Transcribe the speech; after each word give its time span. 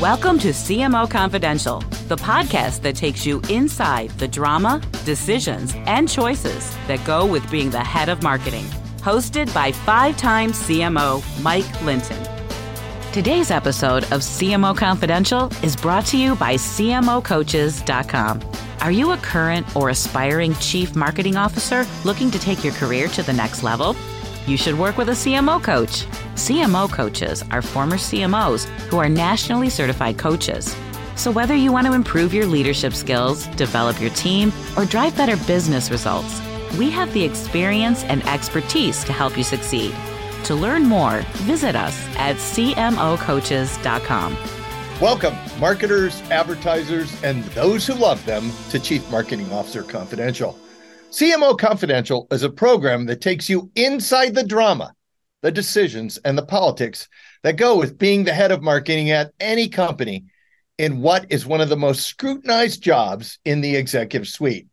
Welcome 0.00 0.38
to 0.40 0.50
CMO 0.50 1.10
Confidential, 1.10 1.80
the 2.06 2.14
podcast 2.14 2.82
that 2.82 2.94
takes 2.94 3.26
you 3.26 3.40
inside 3.48 4.10
the 4.10 4.28
drama, 4.28 4.80
decisions, 5.04 5.74
and 5.74 6.08
choices 6.08 6.72
that 6.86 7.04
go 7.04 7.26
with 7.26 7.50
being 7.50 7.68
the 7.70 7.82
head 7.82 8.08
of 8.08 8.22
marketing. 8.22 8.62
Hosted 9.00 9.52
by 9.52 9.72
five 9.72 10.16
time 10.16 10.52
CMO 10.52 11.20
Mike 11.42 11.82
Linton. 11.82 12.24
Today's 13.10 13.50
episode 13.50 14.04
of 14.04 14.20
CMO 14.20 14.76
Confidential 14.76 15.50
is 15.64 15.74
brought 15.74 16.06
to 16.06 16.16
you 16.16 16.36
by 16.36 16.54
CMOcoaches.com. 16.54 18.52
Are 18.80 18.92
you 18.92 19.10
a 19.10 19.16
current 19.16 19.74
or 19.74 19.88
aspiring 19.88 20.54
chief 20.60 20.94
marketing 20.94 21.34
officer 21.36 21.84
looking 22.04 22.30
to 22.30 22.38
take 22.38 22.62
your 22.62 22.74
career 22.74 23.08
to 23.08 23.24
the 23.24 23.32
next 23.32 23.64
level? 23.64 23.96
You 24.48 24.56
should 24.56 24.78
work 24.78 24.96
with 24.96 25.10
a 25.10 25.12
CMO 25.12 25.62
coach. 25.62 26.06
CMO 26.34 26.90
coaches 26.90 27.44
are 27.50 27.60
former 27.60 27.96
CMOs 27.96 28.64
who 28.88 28.96
are 28.96 29.06
nationally 29.06 29.68
certified 29.68 30.16
coaches. 30.16 30.74
So, 31.16 31.30
whether 31.30 31.54
you 31.54 31.70
want 31.70 31.86
to 31.86 31.92
improve 31.92 32.32
your 32.32 32.46
leadership 32.46 32.94
skills, 32.94 33.46
develop 33.48 34.00
your 34.00 34.08
team, 34.08 34.50
or 34.74 34.86
drive 34.86 35.14
better 35.18 35.36
business 35.46 35.90
results, 35.90 36.40
we 36.78 36.88
have 36.88 37.12
the 37.12 37.22
experience 37.22 38.04
and 38.04 38.26
expertise 38.26 39.04
to 39.04 39.12
help 39.12 39.36
you 39.36 39.44
succeed. 39.44 39.94
To 40.44 40.54
learn 40.54 40.84
more, 40.84 41.20
visit 41.44 41.76
us 41.76 42.02
at 42.16 42.36
cmocoaches.com. 42.36 44.34
Welcome, 44.98 45.36
marketers, 45.60 46.22
advertisers, 46.30 47.22
and 47.22 47.44
those 47.52 47.86
who 47.86 47.92
love 47.92 48.24
them 48.24 48.50
to 48.70 48.80
Chief 48.80 49.10
Marketing 49.10 49.52
Officer 49.52 49.82
Confidential. 49.82 50.58
CMO 51.10 51.58
Confidential 51.58 52.28
is 52.30 52.42
a 52.42 52.50
program 52.50 53.06
that 53.06 53.22
takes 53.22 53.48
you 53.48 53.70
inside 53.74 54.34
the 54.34 54.44
drama, 54.44 54.94
the 55.40 55.50
decisions, 55.50 56.18
and 56.18 56.36
the 56.36 56.44
politics 56.44 57.08
that 57.42 57.56
go 57.56 57.78
with 57.78 57.96
being 57.96 58.24
the 58.24 58.34
head 58.34 58.52
of 58.52 58.62
marketing 58.62 59.10
at 59.10 59.32
any 59.40 59.70
company 59.70 60.26
in 60.76 61.00
what 61.00 61.24
is 61.30 61.46
one 61.46 61.62
of 61.62 61.70
the 61.70 61.76
most 61.78 62.06
scrutinized 62.06 62.82
jobs 62.82 63.38
in 63.46 63.62
the 63.62 63.74
executive 63.74 64.28
suite. 64.28 64.66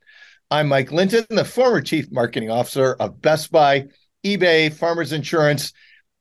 I'm 0.51 0.67
Mike 0.67 0.91
Linton, 0.91 1.25
the 1.29 1.45
former 1.45 1.79
Chief 1.79 2.11
Marketing 2.11 2.51
Officer 2.51 2.95
of 2.99 3.21
Best 3.21 3.49
Buy, 3.49 3.85
eBay, 4.25 4.73
Farmers 4.73 5.13
Insurance, 5.13 5.71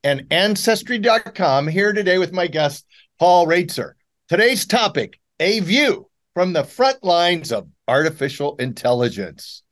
and 0.04 0.28
Ancestry.com, 0.30 1.66
here 1.66 1.92
today 1.92 2.18
with 2.18 2.32
my 2.32 2.46
guest, 2.46 2.86
Paul 3.18 3.48
Roetzer. 3.48 3.94
Today's 4.28 4.64
topic 4.64 5.18
a 5.40 5.58
view 5.58 6.08
from 6.34 6.52
the 6.52 6.62
front 6.62 7.02
lines 7.02 7.50
of 7.50 7.66
artificial 7.88 8.54
intelligence. 8.56 9.63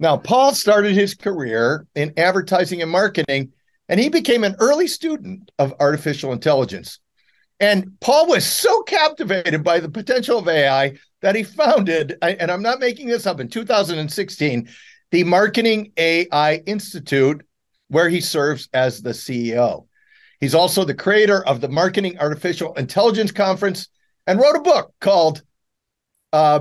Now, 0.00 0.16
Paul 0.16 0.54
started 0.54 0.94
his 0.94 1.14
career 1.14 1.86
in 1.94 2.14
advertising 2.16 2.80
and 2.80 2.90
marketing, 2.90 3.52
and 3.86 4.00
he 4.00 4.08
became 4.08 4.44
an 4.44 4.56
early 4.58 4.86
student 4.86 5.50
of 5.58 5.74
artificial 5.78 6.32
intelligence. 6.32 7.00
And 7.60 8.00
Paul 8.00 8.26
was 8.26 8.46
so 8.46 8.82
captivated 8.84 9.62
by 9.62 9.78
the 9.78 9.90
potential 9.90 10.38
of 10.38 10.48
AI 10.48 10.94
that 11.20 11.36
he 11.36 11.42
founded, 11.42 12.16
and 12.22 12.50
I'm 12.50 12.62
not 12.62 12.80
making 12.80 13.08
this 13.08 13.26
up, 13.26 13.40
in 13.40 13.48
2016, 13.48 14.70
the 15.10 15.24
Marketing 15.24 15.92
AI 15.98 16.54
Institute, 16.64 17.44
where 17.88 18.08
he 18.08 18.22
serves 18.22 18.70
as 18.72 19.02
the 19.02 19.10
CEO. 19.10 19.86
He's 20.40 20.54
also 20.54 20.84
the 20.84 20.94
creator 20.94 21.44
of 21.46 21.60
the 21.60 21.68
Marketing 21.68 22.18
Artificial 22.18 22.72
Intelligence 22.74 23.32
Conference 23.32 23.88
and 24.26 24.40
wrote 24.40 24.56
a 24.56 24.62
book 24.62 24.94
called 24.98 25.42
uh, 26.32 26.60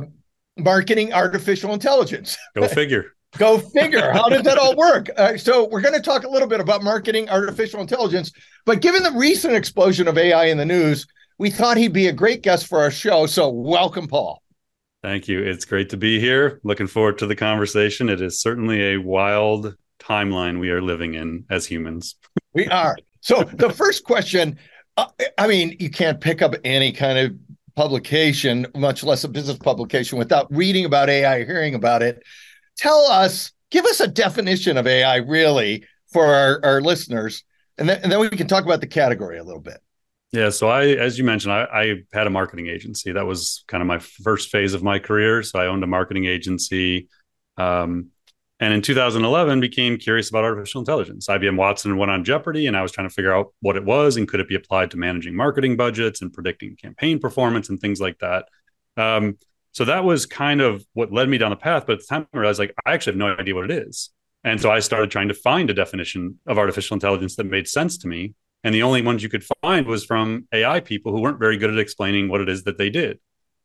Marketing 0.57 1.13
Artificial 1.13 1.73
Intelligence. 1.73 2.35
Go 2.53 2.67
figure. 2.67 3.13
Go 3.37 3.59
figure. 3.59 4.11
How 4.11 4.27
did 4.27 4.43
that 4.45 4.57
all 4.57 4.75
work? 4.75 5.09
Uh, 5.15 5.37
so, 5.37 5.67
we're 5.67 5.81
going 5.81 5.93
to 5.93 6.01
talk 6.01 6.23
a 6.23 6.29
little 6.29 6.47
bit 6.47 6.59
about 6.59 6.83
marketing 6.83 7.29
artificial 7.29 7.79
intelligence. 7.79 8.31
But 8.65 8.81
given 8.81 9.03
the 9.03 9.11
recent 9.11 9.53
explosion 9.53 10.07
of 10.07 10.17
AI 10.17 10.45
in 10.45 10.57
the 10.57 10.65
news, 10.65 11.05
we 11.37 11.49
thought 11.49 11.77
he'd 11.77 11.93
be 11.93 12.07
a 12.07 12.13
great 12.13 12.41
guest 12.41 12.67
for 12.67 12.79
our 12.79 12.91
show. 12.91 13.25
So, 13.27 13.49
welcome, 13.49 14.07
Paul. 14.07 14.41
Thank 15.03 15.27
you. 15.27 15.41
It's 15.41 15.63
great 15.63 15.89
to 15.91 15.97
be 15.97 16.19
here. 16.19 16.59
Looking 16.63 16.87
forward 16.87 17.19
to 17.19 17.27
the 17.27 17.35
conversation. 17.35 18.09
It 18.09 18.19
is 18.19 18.41
certainly 18.41 18.93
a 18.93 18.97
wild 18.97 19.75
timeline 19.99 20.59
we 20.59 20.71
are 20.71 20.81
living 20.81 21.13
in 21.13 21.45
as 21.49 21.65
humans. 21.65 22.15
we 22.53 22.67
are. 22.67 22.97
So, 23.21 23.43
the 23.43 23.69
first 23.69 24.03
question 24.03 24.57
uh, 24.99 25.07
I 25.37 25.47
mean, 25.47 25.77
you 25.79 25.89
can't 25.89 26.19
pick 26.19 26.41
up 26.41 26.55
any 26.65 26.91
kind 26.91 27.17
of 27.17 27.33
publication, 27.75 28.67
much 28.75 29.03
less 29.03 29.23
a 29.23 29.29
business 29.29 29.57
publication, 29.57 30.17
without 30.17 30.47
reading 30.53 30.83
about 30.83 31.09
AI, 31.09 31.45
hearing 31.45 31.75
about 31.75 32.01
it. 32.01 32.21
Tell 32.79 33.03
us, 33.11 33.51
give 33.71 33.85
us 33.85 33.99
a 33.99 34.07
definition 34.07 34.77
of 34.77 34.87
AI 34.87 35.17
really 35.17 35.85
for 36.13 36.25
our, 36.25 36.59
our 36.63 36.81
listeners, 36.81 37.43
and 37.77 37.89
then, 37.89 37.99
and 38.01 38.11
then 38.11 38.19
we 38.19 38.29
can 38.29 38.47
talk 38.47 38.63
about 38.63 38.79
the 38.79 38.87
category 38.87 39.37
a 39.37 39.43
little 39.43 39.61
bit. 39.61 39.79
Yeah. 40.31 40.49
So 40.49 40.69
I, 40.69 40.85
as 40.85 41.17
you 41.17 41.23
mentioned, 41.23 41.53
I, 41.53 41.63
I, 41.63 41.95
had 42.13 42.27
a 42.27 42.29
marketing 42.29 42.67
agency. 42.67 43.11
That 43.11 43.25
was 43.25 43.63
kind 43.67 43.81
of 43.81 43.87
my 43.87 43.99
first 43.99 44.49
phase 44.49 44.73
of 44.75 44.83
my 44.83 44.99
career. 44.99 45.41
So 45.43 45.59
I 45.59 45.65
owned 45.65 45.83
a 45.83 45.87
marketing 45.87 46.25
agency. 46.25 47.09
Um, 47.57 48.11
and 48.59 48.73
in 48.73 48.81
2011 48.81 49.59
became 49.59 49.97
curious 49.97 50.29
about 50.29 50.43
artificial 50.43 50.79
intelligence 50.79 51.27
ibm 51.27 51.55
watson 51.55 51.97
went 51.97 52.11
on 52.11 52.23
jeopardy 52.23 52.67
and 52.67 52.75
i 52.75 52.81
was 52.81 52.91
trying 52.91 53.07
to 53.07 53.13
figure 53.13 53.33
out 53.33 53.53
what 53.61 53.75
it 53.75 53.85
was 53.85 54.17
and 54.17 54.27
could 54.27 54.39
it 54.39 54.47
be 54.47 54.55
applied 54.55 54.91
to 54.91 54.97
managing 54.97 55.35
marketing 55.35 55.77
budgets 55.77 56.21
and 56.21 56.33
predicting 56.33 56.75
campaign 56.75 57.19
performance 57.19 57.69
and 57.69 57.79
things 57.79 58.01
like 58.01 58.17
that 58.19 58.47
um, 58.97 59.37
so 59.71 59.85
that 59.85 60.03
was 60.03 60.25
kind 60.25 60.61
of 60.61 60.83
what 60.93 61.11
led 61.11 61.29
me 61.29 61.37
down 61.37 61.51
the 61.51 61.55
path 61.55 61.85
but 61.85 61.93
at 61.93 61.99
the 61.99 62.05
time 62.09 62.27
i 62.33 62.37
realized 62.37 62.59
like 62.59 62.73
i 62.85 62.93
actually 62.93 63.13
have 63.13 63.17
no 63.17 63.35
idea 63.35 63.55
what 63.55 63.69
it 63.69 63.87
is. 63.87 64.09
And 64.43 64.59
so 64.61 64.71
i 64.71 64.79
started 64.79 65.11
trying 65.11 65.27
to 65.27 65.33
find 65.33 65.69
a 65.69 65.73
definition 65.73 66.39
of 66.47 66.57
artificial 66.57 66.95
intelligence 66.95 67.35
that 67.35 67.45
made 67.45 67.67
sense 67.67 67.97
to 67.99 68.07
me. 68.07 68.35
And 68.63 68.75
the 68.75 68.83
only 68.83 69.01
ones 69.01 69.23
you 69.23 69.29
could 69.29 69.45
find 69.61 69.85
was 69.85 70.03
from 70.05 70.47
ai 70.53 70.79
people 70.81 71.11
who 71.11 71.21
weren't 71.21 71.39
very 71.39 71.57
good 71.57 71.71
at 71.71 71.79
explaining 71.79 72.29
what 72.29 72.41
it 72.41 72.49
is 72.49 72.63
that 72.63 72.77
they 72.77 72.89
did. 72.89 73.19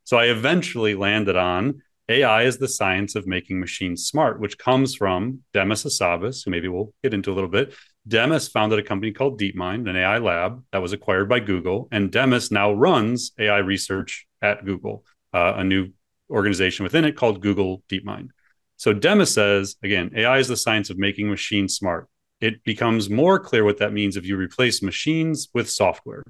So 0.04 0.16
i 0.18 0.26
eventually 0.26 0.94
landed 0.94 1.36
on 1.36 1.80
AI 2.08 2.42
is 2.42 2.58
the 2.58 2.68
science 2.68 3.14
of 3.14 3.26
making 3.26 3.58
machines 3.58 4.06
smart, 4.06 4.38
which 4.38 4.58
comes 4.58 4.94
from 4.94 5.40
Demis 5.54 5.84
Hassabis, 5.84 6.44
who 6.44 6.50
maybe 6.50 6.68
we'll 6.68 6.92
get 7.02 7.14
into 7.14 7.32
a 7.32 7.34
little 7.34 7.48
bit. 7.48 7.74
Demis 8.06 8.48
founded 8.48 8.78
a 8.78 8.82
company 8.82 9.10
called 9.10 9.40
DeepMind, 9.40 9.88
an 9.88 9.96
AI 9.96 10.18
lab 10.18 10.62
that 10.72 10.82
was 10.82 10.92
acquired 10.92 11.30
by 11.30 11.40
Google, 11.40 11.88
and 11.90 12.12
Demis 12.12 12.50
now 12.50 12.72
runs 12.74 13.32
AI 13.38 13.58
research 13.58 14.26
at 14.42 14.66
Google, 14.66 15.04
uh, 15.34 15.54
a 15.56 15.64
new 15.64 15.90
organization 16.30 16.84
within 16.84 17.04
it 17.04 17.16
called 17.16 17.42
Google 17.42 17.82
DeepMind. 17.90 18.28
So 18.76 18.92
Demis 18.92 19.34
says, 19.34 19.76
again, 19.82 20.10
AI 20.16 20.38
is 20.38 20.48
the 20.48 20.56
science 20.56 20.90
of 20.90 20.98
making 20.98 21.28
machines 21.28 21.74
smart. 21.74 22.08
It 22.40 22.64
becomes 22.64 23.10
more 23.10 23.38
clear 23.38 23.64
what 23.64 23.78
that 23.78 23.92
means 23.92 24.16
if 24.16 24.24
you 24.24 24.36
replace 24.36 24.82
machines 24.82 25.48
with 25.54 25.70
software. 25.70 26.22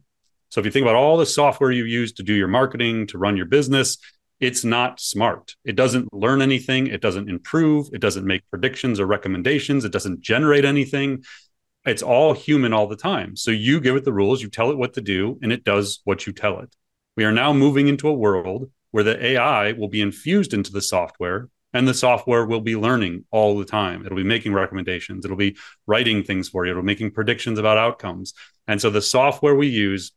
So 0.49 0.61
if 0.61 0.67
you 0.67 0.73
think 0.73 0.85
about 0.85 0.95
all 0.95 1.17
the 1.17 1.27
software 1.27 1.71
you 1.71 1.85
use 1.85 2.13
to 2.15 2.23
do 2.23 2.35
your 2.35 2.49
marketing, 2.49 3.07
to 3.09 3.19
run 3.19 3.37
your 3.37 3.47
business, 3.47 3.99
it's 4.41 4.65
not 4.65 5.01
smart. 5.01 5.57
It 5.65 5.75
doesn't 5.77 6.13
learn 6.13 6.43
anything. 6.43 6.87
It 6.89 7.01
doesn't 7.01 7.31
improve. 7.31 7.89
It 7.93 8.01
doesn't 8.01 8.27
make 8.27 8.49
predictions 8.51 9.01
or 9.01 9.07
recommendations. 9.07 9.85
It 9.85 9.93
doesn't 9.93 10.21
generate 10.21 10.65
anything. 10.65 11.25
It's 11.87 12.03
all 12.03 12.33
human 12.33 12.73
all 12.73 12.87
the 12.87 12.97
time. 12.97 13.37
So 13.37 13.51
you 13.51 13.81
give 13.81 13.97
it 13.97 14.05
the 14.05 14.13
rules, 14.13 14.43
you 14.43 14.49
tell 14.49 14.71
it 14.71 14.79
what 14.79 14.95
to 14.95 15.01
do, 15.01 15.39
and 15.43 15.53
it 15.53 15.65
does 15.65 16.01
what 16.05 16.27
you 16.27 16.33
tell 16.33 16.61
it. 16.61 16.75
We 17.17 17.25
are 17.25 17.33
now 17.33 17.53
moving 17.53 17.89
into 17.89 18.09
a 18.09 18.15
world 18.15 18.71
where 18.95 19.03
the 19.03 19.27
AI 19.27 19.73
will 19.73 19.89
be 19.89 20.01
infused 20.01 20.55
into 20.55 20.71
the 20.71 20.81
software 20.81 21.49
and 21.73 21.89
the 21.89 21.93
software 21.93 22.47
will 22.47 22.61
be 22.61 22.77
learning 22.77 23.25
all 23.33 23.59
the 23.59 23.65
time. 23.65 24.07
It'll 24.07 24.15
be 24.15 24.23
making 24.23 24.53
recommendations, 24.53 25.25
it'll 25.25 25.37
be 25.37 25.57
writing 25.85 26.23
things 26.23 26.49
for 26.49 26.65
you, 26.65 26.71
it'll 26.71 26.85
be 26.85 26.87
making 26.87 27.11
predictions 27.11 27.59
about 27.59 27.77
outcomes. 27.77 28.35
And 28.69 28.81
so 28.81 28.91
the 28.91 29.03
software 29.03 29.57
we 29.57 29.67
use 29.67 30.13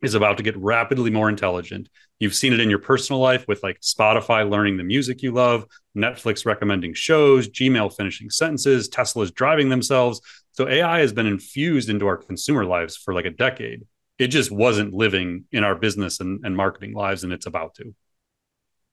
is 0.00 0.14
about 0.14 0.36
to 0.36 0.44
get 0.44 0.56
rapidly 0.56 1.10
more 1.10 1.28
intelligent. 1.28 1.88
You've 2.20 2.36
seen 2.36 2.52
it 2.52 2.60
in 2.60 2.70
your 2.70 2.78
personal 2.78 3.20
life 3.20 3.48
with 3.48 3.64
like 3.64 3.80
Spotify 3.80 4.48
learning 4.48 4.76
the 4.76 4.84
music 4.84 5.20
you 5.20 5.32
love, 5.32 5.66
Netflix 5.96 6.46
recommending 6.46 6.94
shows, 6.94 7.48
Gmail 7.48 7.96
finishing 7.96 8.30
sentences, 8.30 8.88
Tesla's 8.88 9.32
driving 9.32 9.70
themselves. 9.70 10.20
So 10.52 10.68
AI 10.68 11.00
has 11.00 11.12
been 11.12 11.26
infused 11.26 11.88
into 11.88 12.06
our 12.06 12.16
consumer 12.16 12.64
lives 12.64 12.96
for 12.96 13.12
like 13.12 13.24
a 13.24 13.30
decade. 13.30 13.86
It 14.20 14.28
just 14.28 14.52
wasn't 14.52 14.94
living 14.94 15.46
in 15.50 15.64
our 15.64 15.74
business 15.74 16.20
and, 16.20 16.44
and 16.44 16.56
marketing 16.56 16.94
lives, 16.94 17.24
and 17.24 17.32
it's 17.32 17.46
about 17.46 17.74
to. 17.74 17.92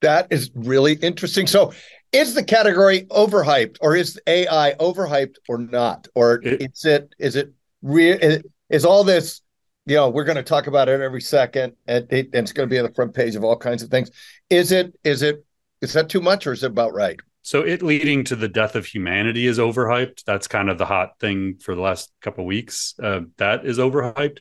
That 0.01 0.27
is 0.31 0.51
really 0.55 0.93
interesting. 0.93 1.47
So, 1.47 1.73
is 2.11 2.33
the 2.33 2.43
category 2.43 3.03
overhyped, 3.03 3.77
or 3.81 3.95
is 3.95 4.19
AI 4.27 4.75
overhyped, 4.79 5.35
or 5.47 5.57
not, 5.57 6.07
or 6.13 6.39
is 6.39 6.53
it, 6.53 6.71
is 6.71 6.85
it 6.85 7.13
is 7.19 7.35
it 7.35 7.53
real? 7.81 8.41
Is 8.69 8.85
all 8.85 9.03
this 9.03 9.41
you 9.85 9.95
know 9.95 10.09
we're 10.09 10.23
going 10.23 10.37
to 10.37 10.43
talk 10.43 10.67
about 10.67 10.89
it 10.89 11.01
every 11.01 11.21
second 11.21 11.73
and, 11.87 12.07
it's 12.09 12.51
going 12.51 12.67
to 12.67 12.73
be 12.73 12.79
on 12.79 12.85
the 12.85 12.93
front 12.93 13.13
page 13.13 13.35
of 13.35 13.43
all 13.43 13.57
kinds 13.57 13.83
of 13.83 13.89
things. 13.89 14.11
Is 14.49 14.71
it 14.71 14.93
is 15.03 15.21
it 15.21 15.45
is 15.81 15.93
that 15.93 16.09
too 16.09 16.21
much 16.21 16.45
or 16.45 16.53
is 16.53 16.63
it 16.63 16.67
about 16.67 16.93
right? 16.93 17.19
So 17.43 17.61
it 17.61 17.81
leading 17.81 18.23
to 18.25 18.35
the 18.35 18.47
death 18.47 18.75
of 18.75 18.85
humanity 18.85 19.47
is 19.47 19.57
overhyped. 19.57 20.23
That's 20.25 20.47
kind 20.47 20.69
of 20.69 20.77
the 20.77 20.85
hot 20.85 21.19
thing 21.19 21.57
for 21.59 21.73
the 21.73 21.81
last 21.81 22.11
couple 22.21 22.45
weeks. 22.45 22.93
Uh, 23.01 23.21
that 23.37 23.65
is 23.65 23.79
overhyped 23.79 24.39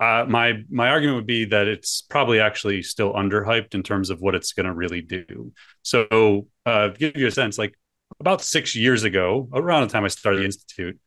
uh, 0.00 0.24
my 0.28 0.62
my 0.70 0.88
argument 0.88 1.16
would 1.16 1.26
be 1.26 1.44
that 1.46 1.66
it's 1.66 2.02
probably 2.02 2.40
actually 2.40 2.82
still 2.82 3.12
underhyped 3.12 3.74
in 3.74 3.82
terms 3.82 4.10
of 4.10 4.20
what 4.20 4.34
it's 4.34 4.52
going 4.52 4.66
to 4.66 4.74
really 4.74 5.00
do 5.00 5.52
so 5.82 6.46
uh, 6.66 6.88
to 6.88 6.98
give 6.98 7.16
you 7.16 7.26
a 7.26 7.30
sense 7.30 7.58
like 7.58 7.74
about 8.20 8.42
six 8.42 8.74
years 8.74 9.04
ago 9.04 9.48
around 9.52 9.82
the 9.82 9.92
time 9.92 10.04
i 10.04 10.08
started 10.08 10.40
the 10.40 10.44
institute 10.44 10.98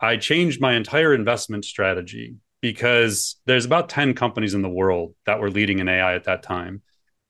i 0.00 0.16
changed 0.16 0.60
my 0.60 0.74
entire 0.74 1.14
investment 1.14 1.64
strategy 1.64 2.36
because 2.64 3.36
there's 3.44 3.66
about 3.66 3.90
10 3.90 4.14
companies 4.14 4.54
in 4.54 4.62
the 4.62 4.70
world 4.70 5.14
that 5.26 5.38
were 5.38 5.50
leading 5.50 5.80
in 5.80 5.86
AI 5.86 6.14
at 6.14 6.24
that 6.24 6.42
time. 6.42 6.80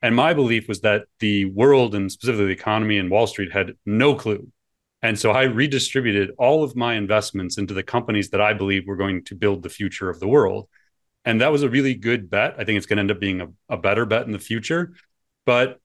And 0.01 0.15
my 0.15 0.33
belief 0.33 0.69
was 0.69 0.79
that 0.79 1.07
the 1.19 1.43
world 1.43 1.93
and 1.93 2.09
specifically 2.09 2.45
the 2.45 2.51
economy 2.53 2.97
and 2.99 3.11
Wall 3.11 3.27
Street 3.27 3.51
had 3.51 3.73
no 3.85 4.15
clue. 4.15 4.47
And 5.01 5.19
so 5.19 5.31
I 5.31 5.43
redistributed 5.43 6.31
all 6.37 6.63
of 6.63 6.77
my 6.77 6.93
investments 6.93 7.57
into 7.57 7.73
the 7.73 7.83
companies 7.83 8.29
that 8.29 8.39
I 8.39 8.53
believe 8.53 8.87
were 8.87 8.95
going 8.95 9.25
to 9.25 9.35
build 9.35 9.61
the 9.61 9.69
future 9.69 10.09
of 10.09 10.21
the 10.21 10.27
world. 10.29 10.69
And 11.25 11.41
that 11.41 11.51
was 11.51 11.63
a 11.63 11.69
really 11.69 11.95
good 11.95 12.29
bet. 12.29 12.55
I 12.57 12.63
think 12.63 12.77
it's 12.77 12.85
going 12.85 12.97
to 12.97 13.01
end 13.01 13.11
up 13.11 13.19
being 13.19 13.41
a, 13.41 13.47
a 13.67 13.77
better 13.77 14.05
bet 14.05 14.25
in 14.25 14.31
the 14.31 14.39
future. 14.39 14.93
But 15.45 15.79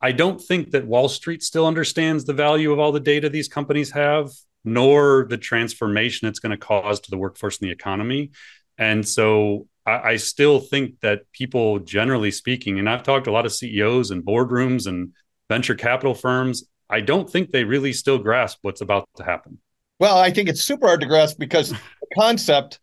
I 0.00 0.12
don't 0.12 0.40
think 0.40 0.72
that 0.72 0.86
Wall 0.86 1.08
Street 1.08 1.42
still 1.42 1.66
understands 1.66 2.24
the 2.24 2.32
value 2.32 2.72
of 2.72 2.78
all 2.78 2.92
the 2.92 3.00
data 3.00 3.28
these 3.28 3.48
companies 3.48 3.92
have, 3.92 4.30
nor 4.64 5.26
the 5.30 5.38
transformation 5.38 6.28
it's 6.28 6.40
going 6.40 6.50
to 6.50 6.56
cause 6.56 7.00
to 7.00 7.10
the 7.10 7.16
workforce 7.16 7.58
and 7.60 7.68
the 7.68 7.72
economy. 7.72 8.32
And 8.76 9.06
so 9.06 9.68
I, 9.86 10.10
I, 10.10 10.16
still 10.16 10.60
think 10.60 11.00
that 11.00 11.22
people, 11.32 11.78
generally 11.78 12.30
speaking, 12.30 12.78
and 12.78 12.90
I've 12.90 13.02
talked 13.02 13.24
to 13.24 13.30
a 13.30 13.32
lot 13.32 13.46
of 13.46 13.54
CEOs 13.54 14.10
and 14.10 14.22
boardrooms 14.22 14.86
and 14.86 15.12
venture 15.48 15.74
capital 15.74 16.14
firms, 16.14 16.68
I 16.90 17.00
don't 17.00 17.30
think 17.30 17.50
they 17.50 17.64
really 17.64 17.92
still 17.92 18.18
grasp 18.18 18.58
what's 18.62 18.80
about 18.80 19.08
to 19.16 19.24
happen. 19.24 19.58
Well, 19.98 20.18
I 20.18 20.30
think 20.30 20.48
it's 20.48 20.62
super 20.62 20.86
hard 20.86 21.00
to 21.00 21.06
grasp 21.06 21.38
because 21.38 21.70
the 21.70 21.78
concept 22.14 22.80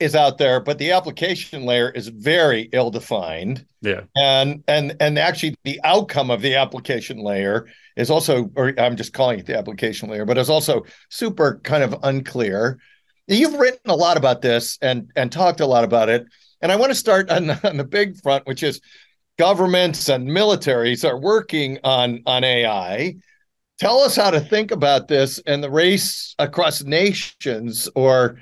is 0.00 0.14
out 0.14 0.38
there, 0.38 0.60
but 0.60 0.78
the 0.78 0.90
application 0.90 1.64
layer 1.64 1.90
is 1.90 2.08
very 2.08 2.70
ill 2.72 2.90
defined. 2.90 3.66
Yeah. 3.82 4.02
And 4.16 4.64
and 4.66 4.96
and 4.98 5.18
actually 5.18 5.54
the 5.64 5.78
outcome 5.84 6.30
of 6.30 6.40
the 6.40 6.56
application 6.56 7.18
layer 7.18 7.68
is 7.96 8.10
also 8.10 8.50
or 8.56 8.72
I'm 8.78 8.96
just 8.96 9.12
calling 9.12 9.38
it 9.38 9.46
the 9.46 9.56
application 9.56 10.08
layer, 10.08 10.24
but 10.24 10.38
it's 10.38 10.48
also 10.48 10.84
super 11.10 11.60
kind 11.62 11.84
of 11.84 11.94
unclear. 12.02 12.78
You've 13.28 13.54
written 13.54 13.90
a 13.90 13.94
lot 13.94 14.16
about 14.16 14.40
this 14.40 14.78
and 14.80 15.10
and 15.14 15.30
talked 15.30 15.60
a 15.60 15.66
lot 15.66 15.84
about 15.84 16.08
it. 16.08 16.24
And 16.62 16.72
I 16.72 16.76
want 16.76 16.90
to 16.90 16.96
start 16.96 17.30
on, 17.30 17.50
on 17.50 17.76
the 17.76 17.84
big 17.84 18.20
front, 18.22 18.46
which 18.46 18.62
is 18.62 18.80
governments 19.38 20.08
and 20.08 20.28
militaries 20.28 21.08
are 21.08 21.18
working 21.18 21.78
on 21.84 22.22
on 22.24 22.42
AI. 22.42 23.16
Tell 23.78 24.00
us 24.00 24.16
how 24.16 24.30
to 24.30 24.40
think 24.40 24.70
about 24.70 25.08
this 25.08 25.38
and 25.46 25.62
the 25.62 25.70
race 25.70 26.34
across 26.38 26.82
nations 26.82 27.88
or 27.94 28.38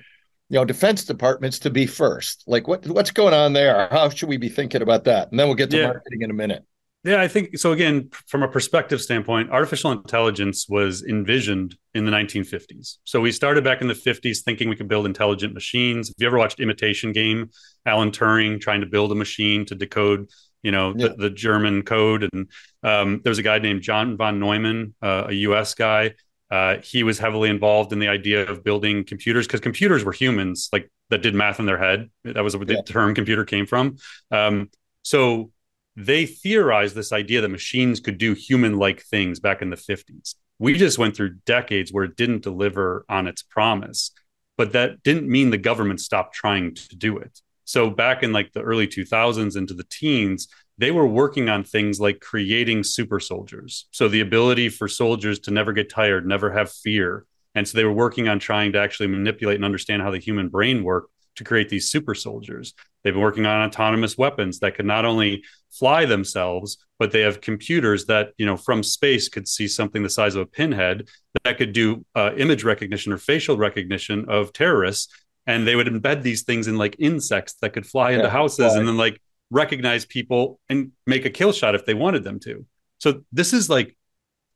you 0.49 0.59
know 0.59 0.65
defense 0.65 1.05
departments 1.05 1.59
to 1.61 1.71
be 1.71 1.87
first. 1.87 2.45
Like 2.47 2.67
what 2.69 2.87
what's 2.87 3.11
going 3.11 3.35
on 3.35 3.53
there? 3.53 3.89
How 3.91 4.09
should 4.09 4.29
we 4.29 4.37
be 4.37 4.49
thinking 4.49 4.83
about 4.83 5.05
that? 5.05 5.31
And 5.31 5.39
then 5.39 5.47
we'll 5.47 5.57
get 5.57 5.71
to 5.71 5.77
yeah. 5.77 5.87
marketing 5.89 6.23
in 6.23 6.31
a 6.31 6.35
minute. 6.35 6.65
Yeah 7.05 7.21
i 7.21 7.29
think 7.29 7.57
so 7.57 7.73
again 7.73 8.11
from 8.27 8.43
a 8.43 8.49
perspective 8.49 9.01
standpoint 9.01 9.51
artificial 9.51 9.93
intelligence 9.93 10.67
was 10.69 11.05
envisioned 11.05 11.77
in 11.95 12.05
the 12.05 12.11
1950s 12.11 12.97
so 13.05 13.21
we 13.21 13.31
started 13.31 13.63
back 13.63 13.81
in 13.81 13.87
the 13.87 13.95
50s 13.95 14.43
thinking 14.43 14.69
we 14.69 14.75
could 14.75 14.89
build 14.89 15.07
intelligent 15.07 15.55
machines. 15.55 16.11
If 16.11 16.17
you 16.19 16.27
ever 16.27 16.39
watched 16.39 16.61
imitation 16.61 17.13
game? 17.13 17.51
Alan 17.87 18.11
turing 18.11 18.61
trying 18.61 18.81
to 18.81 18.87
build 18.87 19.13
a 19.13 19.15
machine 19.15 19.65
to 19.67 19.75
decode 19.75 20.29
you 20.63 20.73
know 20.73 20.93
yeah. 20.97 21.09
the, 21.09 21.15
the, 21.15 21.31
german 21.31 21.83
code. 21.83 22.29
And 22.33 22.51
um, 22.83 23.21
there 23.23 23.31
was 23.31 23.39
a 23.39 23.45
guy 23.45 23.59
named 23.61 23.83
john 23.83 24.17
von 24.17 24.41
neumann 24.41 24.95
uh, 25.01 25.29
a 25.31 25.35
us 25.35 25.75
guy 25.75 26.15
uh, 26.51 26.79
he 26.83 27.03
was 27.03 27.19
heavily 27.19 27.51
involved 27.51 27.93
in 27.93 27.99
the 27.99 28.09
idea 28.09 28.49
of 28.49 28.65
building 28.65 29.05
computers 29.05 29.47
because 29.47 29.61
computers 29.61 30.05
were 30.05 30.13
humans, 30.13 30.69
like 30.73 30.91
that 31.11 31.23
did 31.23 31.35
math 31.35 31.61
in 31.61 31.67
their 31.67 31.79
head. 31.79 32.11
That 32.25 32.43
was 32.43 32.57
where 32.57 32.67
yeah. 32.69 32.77
the 32.77 32.83
term 32.83 33.15
computer 33.15 33.45
came 33.45 33.67
from. 33.67 33.97
Um, 34.31 34.71
so 35.03 35.51
they 35.97 36.27
theorized 36.27 36.95
this 36.95 37.13
idea 37.13 37.41
that 37.41 37.49
machines 37.49 38.01
could 38.01 38.19
do 38.19 38.35
human-like 38.35 39.03
things 39.03 39.41
back 39.41 39.63
in 39.63 39.71
the 39.71 39.77
50s. 39.77 40.35
We 40.59 40.75
just 40.75 40.99
went 40.99 41.17
through 41.17 41.37
decades 41.45 41.93
where 41.93 42.05
it 42.05 42.17
didn't 42.17 42.43
deliver 42.43 43.05
on 43.09 43.27
its 43.27 43.43
promise, 43.43 44.13
but 44.57 44.73
that 44.73 45.03
didn't 45.03 45.29
mean 45.29 45.51
the 45.51 45.59
government 45.59 46.01
stopped 46.01 46.35
trying 46.35 46.75
to 46.75 46.97
do 46.97 47.19
it. 47.19 47.41
So 47.65 47.91
back 47.91 48.23
in 48.23 48.33
like 48.33 48.53
the 48.53 48.63
early 48.63 48.87
2000s 48.87 49.57
into 49.57 49.75
the 49.75 49.87
teens, 49.91 50.49
they 50.79 50.93
were 50.93 51.07
working 51.07 51.49
on 51.49 51.65
things 51.65 52.01
like 52.01 52.21
creating 52.21 52.85
super 52.85 53.21
soldiers. 53.21 53.87
So 53.91 54.09
the 54.09 54.21
ability 54.21 54.69
for 54.69 54.89
soldiers 54.89 55.41
to 55.41 55.51
never 55.51 55.73
get 55.73 55.91
tired, 55.91 56.27
never 56.27 56.53
have 56.53 56.71
fear. 56.71 57.27
And 57.55 57.67
so 57.67 57.77
they 57.77 57.85
were 57.85 57.93
working 57.93 58.29
on 58.29 58.39
trying 58.39 58.73
to 58.73 58.81
actually 58.81 59.09
manipulate 59.09 59.57
and 59.57 59.65
understand 59.65 60.03
how 60.03 60.13
the 60.13 60.19
human 60.19 60.49
brain 60.49 60.85
worked 60.85 61.13
to 61.37 61.45
create 61.45 61.69
these 61.69 61.89
super 61.89 62.15
soldiers. 62.15 62.75
They've 63.03 63.13
been 63.13 63.23
working 63.23 63.47
on 63.47 63.67
autonomous 63.67 64.17
weapons 64.17 64.61
that 64.61 64.77
could 64.77 64.87
not 64.87 65.05
only 65.05 65.43
fly 65.71 66.05
themselves, 66.05 66.79
but 66.99 67.11
they 67.11 67.23
have 67.23 67.41
computers 67.41 68.07
that, 68.07 68.33
you 68.39 68.47
know, 68.47 68.57
from 68.57 68.83
space 68.83 69.29
could 69.29 69.49
see 69.49 69.67
something 69.67 70.03
the 70.03 70.11
size 70.11 70.35
of 70.35 70.43
a 70.43 70.47
pinhead 70.47 71.09
that 71.45 71.59
could 71.59 71.73
do 71.73 72.05
uh, 72.15 72.33
image 72.37 72.65
recognition 72.65 73.13
or 73.13 73.19
facial 73.19 73.57
recognition 73.57 74.27
of 74.29 74.53
terrorists. 74.53 75.13
And 75.47 75.67
they 75.67 75.77
would 75.77 75.87
embed 75.87 76.23
these 76.23 76.43
things 76.43 76.69
in 76.69 76.77
like 76.77 76.97
insects 76.99 77.55
that 77.63 77.73
could 77.73 77.87
fly 77.87 78.13
into 78.13 78.27
yeah, 78.27 78.31
houses 78.31 78.75
and 78.75 78.87
then 78.87 78.97
like 78.99 79.21
recognize 79.51 80.05
people 80.05 80.61
and 80.69 80.93
make 81.07 81.25
a 81.25 81.31
kill 81.31 81.53
shot 81.53 81.75
if 81.75 81.87
they 81.87 81.95
wanted 81.95 82.25
them 82.25 82.39
to. 82.41 82.67
So 82.99 83.23
this 83.33 83.53
is 83.53 83.71
like 83.71 83.97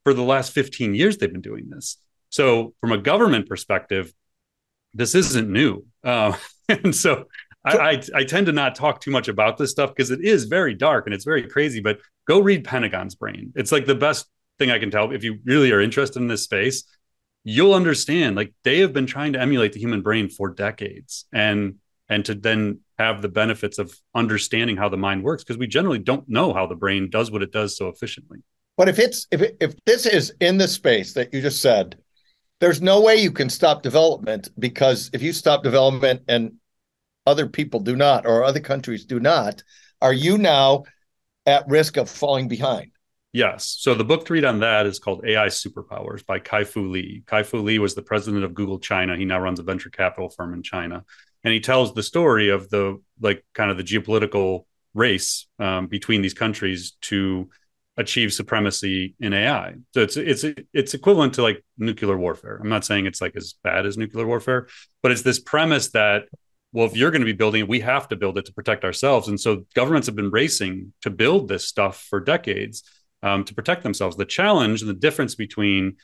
for 0.05 0.15
the 0.15 0.23
last 0.23 0.53
15 0.53 0.95
years 0.95 1.17
they've 1.17 1.33
been 1.33 1.41
doing 1.41 1.71
this. 1.71 1.99
So 2.31 2.75
from 2.81 2.93
a 2.93 2.99
government 2.99 3.49
perspective, 3.49 4.13
this 4.95 5.15
isn't 5.15 5.51
new. 5.51 5.85
Uh, 6.05 6.37
and 6.69 6.95
so 6.95 7.27
I, 7.65 7.79
I, 7.79 8.03
I, 8.15 8.25
tend 8.25 8.47
to 8.47 8.53
not 8.53 8.75
talk 8.75 9.01
too 9.01 9.11
much 9.11 9.29
about 9.29 9.57
this 9.57 9.71
stuff 9.71 9.91
because 9.91 10.11
it 10.11 10.21
is 10.25 10.45
very 10.45 10.75
dark 10.75 11.07
and 11.07 11.15
it's 11.15 11.25
very 11.25 11.49
crazy. 11.49 11.81
But 11.81 12.01
go 12.27 12.41
read 12.41 12.65
Pentagon's 12.65 13.15
Brain. 13.15 13.53
It's 13.55 13.73
like 13.73 13.87
the 13.87 13.95
best 13.95 14.27
thing 14.59 14.71
I 14.71 14.79
can 14.79 14.91
tell 14.91 15.13
if 15.13 15.25
you 15.25 15.39
really 15.45 15.73
are 15.73 15.81
interested 15.81 16.21
in 16.21 16.29
this 16.29 16.45
space. 16.45 16.85
You'll 17.45 17.75
understand. 17.75 18.37
Like 18.37 18.53
they 18.65 18.81
have 18.81 18.93
been 18.93 19.07
trying 19.07 19.33
to 19.35 19.41
emulate 19.41 19.73
the 19.73 19.81
human 19.81 20.03
brain 20.03 20.29
for 20.29 20.51
decades, 20.51 21.27
and 21.33 21.77
and 22.09 22.25
to 22.25 22.35
then 22.35 22.81
have 22.99 23.23
the 23.23 23.29
benefits 23.29 23.79
of 23.79 23.95
understanding 24.15 24.77
how 24.77 24.89
the 24.89 24.97
mind 24.97 25.23
works 25.23 25.43
because 25.43 25.59
we 25.59 25.67
generally 25.67 25.99
don't 25.99 26.29
know 26.29 26.53
how 26.53 26.67
the 26.67 26.75
brain 26.75 27.11
does 27.11 27.31
what 27.31 27.43
it 27.43 27.53
does 27.53 27.77
so 27.77 27.89
efficiently. 27.89 28.43
But 28.77 28.89
if 28.89 28.99
it's 28.99 29.27
if 29.31 29.43
it, 29.43 29.57
if 29.61 29.75
this 29.85 30.07
is 30.07 30.33
in 30.41 30.59
the 30.59 30.69
space 30.69 31.13
that 31.15 31.33
you 31.33 31.41
just 31.41 31.61
said, 31.61 31.99
there's 32.61 32.81
no 32.81 33.01
way 33.01 33.17
you 33.17 33.33
can 33.33 33.51
stop 33.51 33.83
development 33.83 34.49
because 34.59 35.11
if 35.13 35.23
you 35.23 35.33
stop 35.33 35.63
development 35.63 36.23
and 36.29 36.55
other 37.27 37.49
people 37.49 37.81
do 37.81 37.97
not 37.97 38.27
or 38.27 38.45
other 38.45 38.61
countries 38.61 39.05
do 39.05 39.21
not, 39.21 39.63
are 40.01 40.13
you 40.13 40.39
now 40.39 40.85
at 41.47 41.69
risk 41.69 41.97
of 41.97 42.09
falling 42.09 42.49
behind? 42.49 42.91
Yes. 43.33 43.77
So 43.79 43.95
the 43.95 44.05
book 44.05 44.27
to 44.27 44.33
read 44.35 44.45
on 44.45 44.61
that 44.61 44.85
is 44.85 44.99
called 44.99 45.25
AI 45.25 45.47
Superpowers 45.47 46.25
by 46.25 46.39
Kai 46.39 46.65
Fu 46.65 46.89
Lee. 46.89 47.23
Kai 47.27 47.43
Fu 47.43 47.59
Lee 47.59 47.79
was 47.79 47.95
the 47.95 48.03
president 48.03 48.45
of 48.45 48.53
Google 48.53 48.79
China. 48.79 49.17
He 49.17 49.25
now 49.25 49.41
runs 49.41 49.59
a 49.59 49.63
venture 49.63 49.89
capital 49.89 50.29
firm 50.29 50.53
in 50.53 50.63
China 50.63 51.05
and 51.45 51.53
he 51.53 51.61
tells 51.61 51.95
the 51.95 52.03
story 52.03 52.49
of 52.49 52.69
the 52.71 53.01
like 53.21 53.45
kind 53.55 53.71
of 53.71 53.77
the 53.77 53.85
geopolitical 53.85 54.65
race 54.95 55.47
um, 55.59 55.87
between 55.87 56.23
these 56.23 56.35
countries 56.35 56.93
to 57.03 57.49
achieve 57.97 58.33
supremacy 58.33 59.15
in 59.21 59.33
AI. 59.33 59.75
So 59.95 60.01
it's 60.01 60.17
it's 60.17 60.45
it's 60.73 60.95
equivalent 60.95 61.35
to 61.35 61.43
like 61.43 61.65
nuclear 61.79 62.17
warfare. 62.17 62.59
I'm 62.63 62.69
not 62.69 62.85
saying 62.85 63.07
it's 63.07 63.21
like 63.21 63.37
as 63.37 63.55
bad 63.63 63.87
as 63.87 63.97
nuclear 63.97 64.27
warfare, 64.27 64.69
but 65.03 65.13
it's 65.13 65.23
this 65.23 65.41
premise 65.41 65.91
that 65.91 66.25
well, 66.73 66.87
if 66.87 66.97
you're 66.97 67.11
going 67.11 67.21
to 67.21 67.27
be 67.27 67.33
building 67.33 67.61
it, 67.61 67.69
we 67.69 67.81
have 67.81 68.09
to 68.09 68.17
build 68.17 68.39
it 68.39 68.47
to 68.47 68.53
protect 68.55 68.83
ourselves. 68.83 69.29
And 69.29 69.39
so 69.39 69.67
governments 69.75 70.07
have 70.07 70.17
been 70.17 70.31
racing 70.31 70.95
to 71.03 71.11
build 71.11 71.49
this 71.49 71.69
stuff 71.69 72.07
for 72.09 72.19
decades 72.19 72.83
um, 73.23 73.45
to 73.45 73.55
protect 73.55 73.83
themselves. 73.83 74.17
The 74.17 74.25
challenge 74.25 74.81
and 74.81 74.89
the 74.89 74.95
difference 74.95 75.35
between 75.35 75.97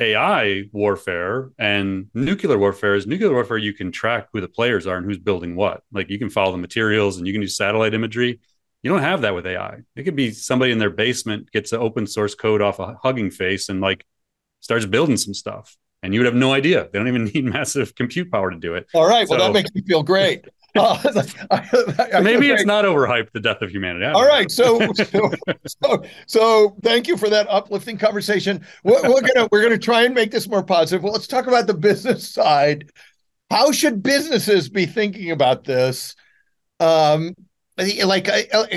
AI 0.00 0.64
warfare 0.72 1.50
and 1.58 2.06
nuclear 2.14 2.58
warfare 2.58 2.94
is 2.94 3.06
nuclear 3.06 3.32
warfare. 3.32 3.58
You 3.58 3.74
can 3.74 3.92
track 3.92 4.28
who 4.32 4.40
the 4.40 4.48
players 4.48 4.86
are 4.86 4.96
and 4.96 5.04
who's 5.04 5.18
building 5.18 5.56
what. 5.56 5.82
Like 5.92 6.08
you 6.08 6.18
can 6.18 6.30
follow 6.30 6.52
the 6.52 6.58
materials 6.58 7.18
and 7.18 7.26
you 7.26 7.32
can 7.32 7.42
do 7.42 7.48
satellite 7.48 7.92
imagery. 7.92 8.40
You 8.82 8.90
don't 8.90 9.02
have 9.02 9.20
that 9.22 9.34
with 9.34 9.46
AI. 9.46 9.80
It 9.94 10.04
could 10.04 10.16
be 10.16 10.30
somebody 10.30 10.72
in 10.72 10.78
their 10.78 10.90
basement 10.90 11.52
gets 11.52 11.72
an 11.72 11.80
open 11.80 12.06
source 12.06 12.34
code 12.34 12.62
off 12.62 12.78
a 12.78 12.96
hugging 13.02 13.30
face 13.30 13.68
and 13.68 13.82
like 13.82 14.06
starts 14.60 14.86
building 14.86 15.18
some 15.18 15.34
stuff, 15.34 15.76
and 16.02 16.14
you 16.14 16.20
would 16.20 16.26
have 16.26 16.34
no 16.34 16.52
idea. 16.52 16.88
They 16.90 16.98
don't 16.98 17.08
even 17.08 17.24
need 17.34 17.44
massive 17.44 17.94
compute 17.94 18.30
power 18.30 18.50
to 18.50 18.56
do 18.56 18.74
it. 18.74 18.86
All 18.94 19.06
right. 19.06 19.28
So, 19.28 19.36
well, 19.36 19.46
that 19.46 19.52
makes 19.52 19.70
me 19.74 19.82
feel 19.82 20.02
great. 20.02 20.46
Uh, 21.50 22.20
Maybe 22.22 22.50
it's 22.50 22.64
not 22.64 22.84
overhyped 22.84 23.32
the 23.32 23.40
death 23.40 23.60
of 23.62 23.70
humanity. 23.70 24.06
All 24.06 24.26
right, 24.26 24.50
so, 24.50 24.78
so, 24.92 25.32
so 25.66 26.02
so 26.26 26.76
thank 26.82 27.08
you 27.08 27.16
for 27.16 27.28
that 27.28 27.46
uplifting 27.48 27.98
conversation. 27.98 28.64
We're, 28.84 29.02
we're, 29.02 29.20
gonna 29.20 29.48
we're 29.50 29.62
gonna 29.62 29.78
try 29.78 30.04
and 30.04 30.14
make 30.14 30.30
this 30.30 30.48
more 30.48 30.62
positive. 30.62 31.02
Well, 31.02 31.12
let's 31.12 31.26
talk 31.26 31.46
about 31.46 31.66
the 31.66 31.74
business 31.74 32.28
side. 32.28 32.90
How 33.50 33.72
should 33.72 34.02
businesses 34.02 34.68
be 34.68 34.86
thinking 34.86 35.32
about 35.32 35.64
this? 35.64 36.14
Um, 36.78 37.34
like 37.76 38.28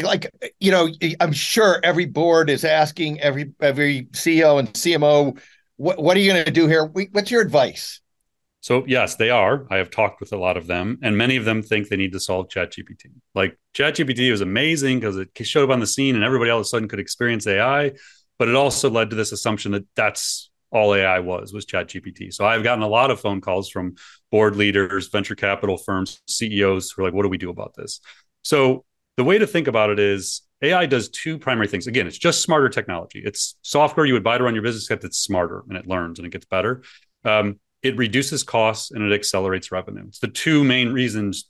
like 0.04 0.32
you 0.60 0.72
know, 0.72 0.90
I'm 1.20 1.34
sure 1.34 1.80
every 1.84 2.06
board 2.06 2.50
is 2.50 2.66
asking 2.66 3.20
every 3.22 3.54
every 3.60 4.06
CEO 4.12 4.60
and 4.60 4.72
CMO, 4.74 5.40
what 5.78 6.02
what 6.02 6.18
are 6.18 6.20
you 6.20 6.32
going 6.32 6.46
to 6.46 6.52
do 6.52 6.68
here? 6.68 6.86
What's 6.86 7.32
your 7.32 7.42
advice? 7.42 8.02
So 8.64 8.86
yes, 8.88 9.16
they 9.16 9.30
are. 9.30 9.68
I 9.70 9.76
have 9.76 9.92
talked 9.92 10.22
with 10.22 10.32
a 10.32 10.38
lot 10.38 10.56
of 10.56 10.68
them, 10.68 10.98
and 11.04 11.18
many 11.18 11.36
of 11.36 11.44
them 11.44 11.62
think 11.62 11.90
they 11.90 11.98
need 11.98 12.14
to 12.14 12.20
solve 12.20 12.48
ChatGPT. 12.48 13.08
Like 13.36 13.58
ChatGPT 13.76 14.32
was 14.32 14.40
amazing 14.40 15.02
because 15.02 15.18
it 15.18 15.32
showed 15.42 15.66
up 15.66 15.74
on 15.74 15.82
the 15.82 15.86
scene, 15.86 16.16
and 16.16 16.24
everybody 16.24 16.50
all 16.50 16.60
of 16.60 16.62
a 16.62 16.66
sudden 16.66 16.88
could 16.88 17.02
experience 17.02 17.46
AI. 17.46 17.92
But 18.40 18.48
it 18.48 18.56
also 18.56 18.90
led 18.90 19.10
to 19.10 19.18
this 19.18 19.34
assumption 19.34 19.74
that 19.74 19.84
that's 19.98 20.50
all 20.72 20.96
AI 20.96 21.20
was 21.20 21.52
was 21.52 21.66
ChatGPT. 21.66 22.34
So 22.34 22.46
I've 22.46 22.64
gotten 22.64 22.84
a 22.84 22.88
lot 22.88 23.12
of 23.12 23.20
phone 23.20 23.42
calls 23.42 23.70
from 23.70 23.96
board 24.32 24.56
leaders, 24.56 25.10
venture 25.10 25.36
capital 25.36 25.78
firms, 25.78 26.22
CEOs 26.30 26.92
who 26.92 27.02
are 27.02 27.06
like, 27.06 27.14
what 27.14 27.24
do 27.24 27.30
we 27.30 27.38
do 27.38 27.50
about 27.50 27.74
this? 27.76 28.00
So 28.44 28.86
the 29.18 29.26
way 29.26 29.38
to 29.38 29.46
think 29.46 29.68
about 29.68 29.90
it 29.90 30.00
is 30.00 30.42
AI 30.62 30.86
does 30.86 31.10
two 31.10 31.38
primary 31.38 31.68
things. 31.68 31.88
Again, 31.88 32.08
it's 32.08 32.18
just 32.18 32.42
smarter 32.42 32.70
technology. 32.70 33.22
It's 33.26 33.58
software 33.62 34.06
you 34.06 34.14
would 34.14 34.24
buy 34.24 34.38
to 34.38 34.44
run 34.46 34.56
your 34.56 34.64
business, 34.64 34.90
it's 34.90 35.18
smarter 35.18 35.64
and 35.68 35.78
it 35.78 35.86
learns 35.86 36.18
and 36.18 36.26
it 36.26 36.32
gets 36.32 36.46
better. 36.46 36.82
Um, 37.26 37.60
it 37.84 37.98
reduces 37.98 38.44
costs 38.44 38.92
and 38.92 39.04
it 39.04 39.14
accelerates 39.14 39.72
revenue. 39.72 40.06
It's 40.08 40.20
the 40.20 40.28
two 40.28 40.64
main 40.64 40.92
reasons 40.92 41.50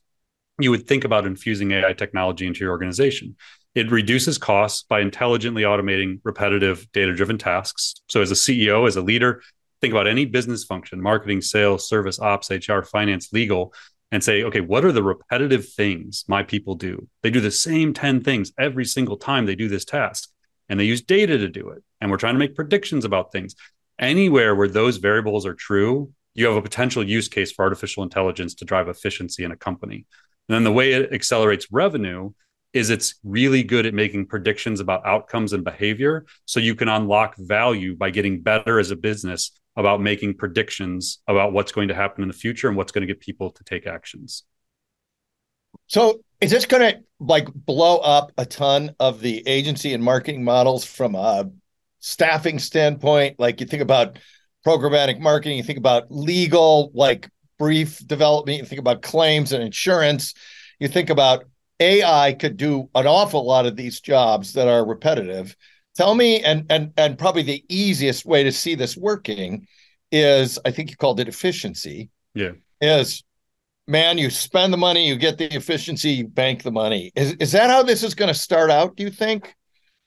you 0.59 0.71
would 0.71 0.87
think 0.87 1.03
about 1.03 1.25
infusing 1.25 1.71
AI 1.71 1.93
technology 1.93 2.45
into 2.45 2.61
your 2.61 2.71
organization. 2.71 3.35
It 3.75 3.91
reduces 3.91 4.37
costs 4.37 4.83
by 4.83 4.99
intelligently 4.99 5.63
automating 5.63 6.19
repetitive 6.23 6.91
data 6.91 7.13
driven 7.13 7.37
tasks. 7.37 7.95
So, 8.07 8.21
as 8.21 8.29
a 8.31 8.35
CEO, 8.35 8.87
as 8.87 8.95
a 8.95 9.01
leader, 9.01 9.41
think 9.81 9.93
about 9.93 10.07
any 10.07 10.25
business 10.25 10.63
function 10.63 11.01
marketing, 11.01 11.41
sales, 11.41 11.87
service, 11.87 12.19
ops, 12.19 12.51
HR, 12.51 12.81
finance, 12.81 13.33
legal 13.33 13.73
and 14.13 14.23
say, 14.23 14.43
okay, 14.43 14.61
what 14.61 14.85
are 14.85 14.91
the 14.91 15.01
repetitive 15.01 15.67
things 15.69 16.23
my 16.27 16.43
people 16.43 16.75
do? 16.75 17.07
They 17.23 17.31
do 17.31 17.39
the 17.39 17.49
same 17.49 17.95
10 17.95 18.21
things 18.21 18.51
every 18.59 18.85
single 18.85 19.17
time 19.17 19.47
they 19.47 19.55
do 19.55 19.67
this 19.67 19.85
task, 19.85 20.29
and 20.69 20.79
they 20.79 20.83
use 20.83 21.01
data 21.01 21.35
to 21.39 21.47
do 21.47 21.69
it. 21.69 21.81
And 21.99 22.11
we're 22.11 22.17
trying 22.17 22.35
to 22.35 22.39
make 22.39 22.53
predictions 22.53 23.05
about 23.05 23.31
things. 23.31 23.55
Anywhere 23.97 24.53
where 24.53 24.67
those 24.67 24.97
variables 24.97 25.47
are 25.47 25.55
true, 25.55 26.13
you 26.35 26.45
have 26.47 26.55
a 26.55 26.61
potential 26.61 27.07
use 27.07 27.27
case 27.27 27.51
for 27.51 27.63
artificial 27.63 28.03
intelligence 28.03 28.55
to 28.55 28.65
drive 28.65 28.87
efficiency 28.87 29.43
in 29.43 29.51
a 29.51 29.55
company. 29.57 30.05
And 30.49 30.55
then 30.55 30.63
the 30.63 30.71
way 30.71 30.93
it 30.93 31.13
accelerates 31.13 31.71
revenue 31.71 32.31
is 32.73 32.89
it's 32.89 33.15
really 33.23 33.63
good 33.63 33.85
at 33.85 33.93
making 33.93 34.25
predictions 34.25 34.79
about 34.79 35.05
outcomes 35.05 35.53
and 35.53 35.63
behavior. 35.63 36.25
So 36.45 36.59
you 36.59 36.75
can 36.75 36.89
unlock 36.89 37.35
value 37.37 37.95
by 37.95 38.09
getting 38.09 38.41
better 38.41 38.79
as 38.79 38.89
a 38.89 38.95
business 38.95 39.51
about 39.75 40.01
making 40.01 40.35
predictions 40.35 41.19
about 41.27 41.53
what's 41.53 41.71
going 41.71 41.87
to 41.87 41.95
happen 41.95 42.23
in 42.23 42.27
the 42.27 42.33
future 42.33 42.67
and 42.67 42.75
what's 42.75 42.91
going 42.91 43.05
to 43.05 43.11
get 43.11 43.19
people 43.19 43.51
to 43.51 43.63
take 43.63 43.87
actions. 43.87 44.43
So 45.87 46.21
is 46.41 46.51
this 46.51 46.65
going 46.65 46.93
to 46.93 47.03
like 47.19 47.47
blow 47.53 47.97
up 47.97 48.31
a 48.37 48.45
ton 48.45 48.95
of 48.99 49.21
the 49.21 49.47
agency 49.47 49.93
and 49.93 50.03
marketing 50.03 50.43
models 50.43 50.83
from 50.83 51.15
a 51.15 51.49
staffing 51.99 52.59
standpoint? 52.59 53.39
Like 53.39 53.61
you 53.61 53.67
think 53.67 53.81
about 53.81 54.17
programmatic 54.65 55.19
marketing, 55.19 55.57
you 55.57 55.63
think 55.63 55.77
about 55.77 56.05
legal, 56.09 56.91
like 56.93 57.29
brief 57.59 58.05
development, 58.07 58.59
you 58.59 58.65
think 58.65 58.79
about 58.79 59.01
claims 59.01 59.51
and 59.51 59.63
insurance, 59.63 60.33
you 60.79 60.87
think 60.87 61.09
about 61.09 61.45
AI 61.79 62.33
could 62.33 62.57
do 62.57 62.89
an 62.95 63.07
awful 63.07 63.45
lot 63.45 63.65
of 63.65 63.75
these 63.75 63.99
jobs 63.99 64.53
that 64.53 64.67
are 64.67 64.85
repetitive. 64.85 65.55
Tell 65.95 66.15
me, 66.15 66.41
and 66.41 66.65
and 66.69 66.91
and 66.97 67.17
probably 67.17 67.43
the 67.43 67.63
easiest 67.69 68.25
way 68.25 68.43
to 68.43 68.51
see 68.51 68.75
this 68.75 68.97
working 68.97 69.67
is, 70.11 70.57
I 70.65 70.71
think 70.71 70.89
you 70.89 70.95
called 70.95 71.19
it 71.19 71.27
efficiency. 71.27 72.09
Yeah. 72.33 72.51
Is 72.81 73.23
man, 73.87 74.17
you 74.17 74.29
spend 74.29 74.73
the 74.73 74.77
money, 74.77 75.07
you 75.07 75.15
get 75.15 75.37
the 75.37 75.53
efficiency, 75.55 76.11
you 76.11 76.27
bank 76.27 76.63
the 76.63 76.71
money. 76.71 77.11
Is 77.15 77.33
is 77.33 77.51
that 77.51 77.69
how 77.69 77.83
this 77.83 78.03
is 78.03 78.15
going 78.15 78.33
to 78.33 78.39
start 78.39 78.71
out? 78.71 78.95
Do 78.95 79.03
you 79.03 79.11
think? 79.11 79.55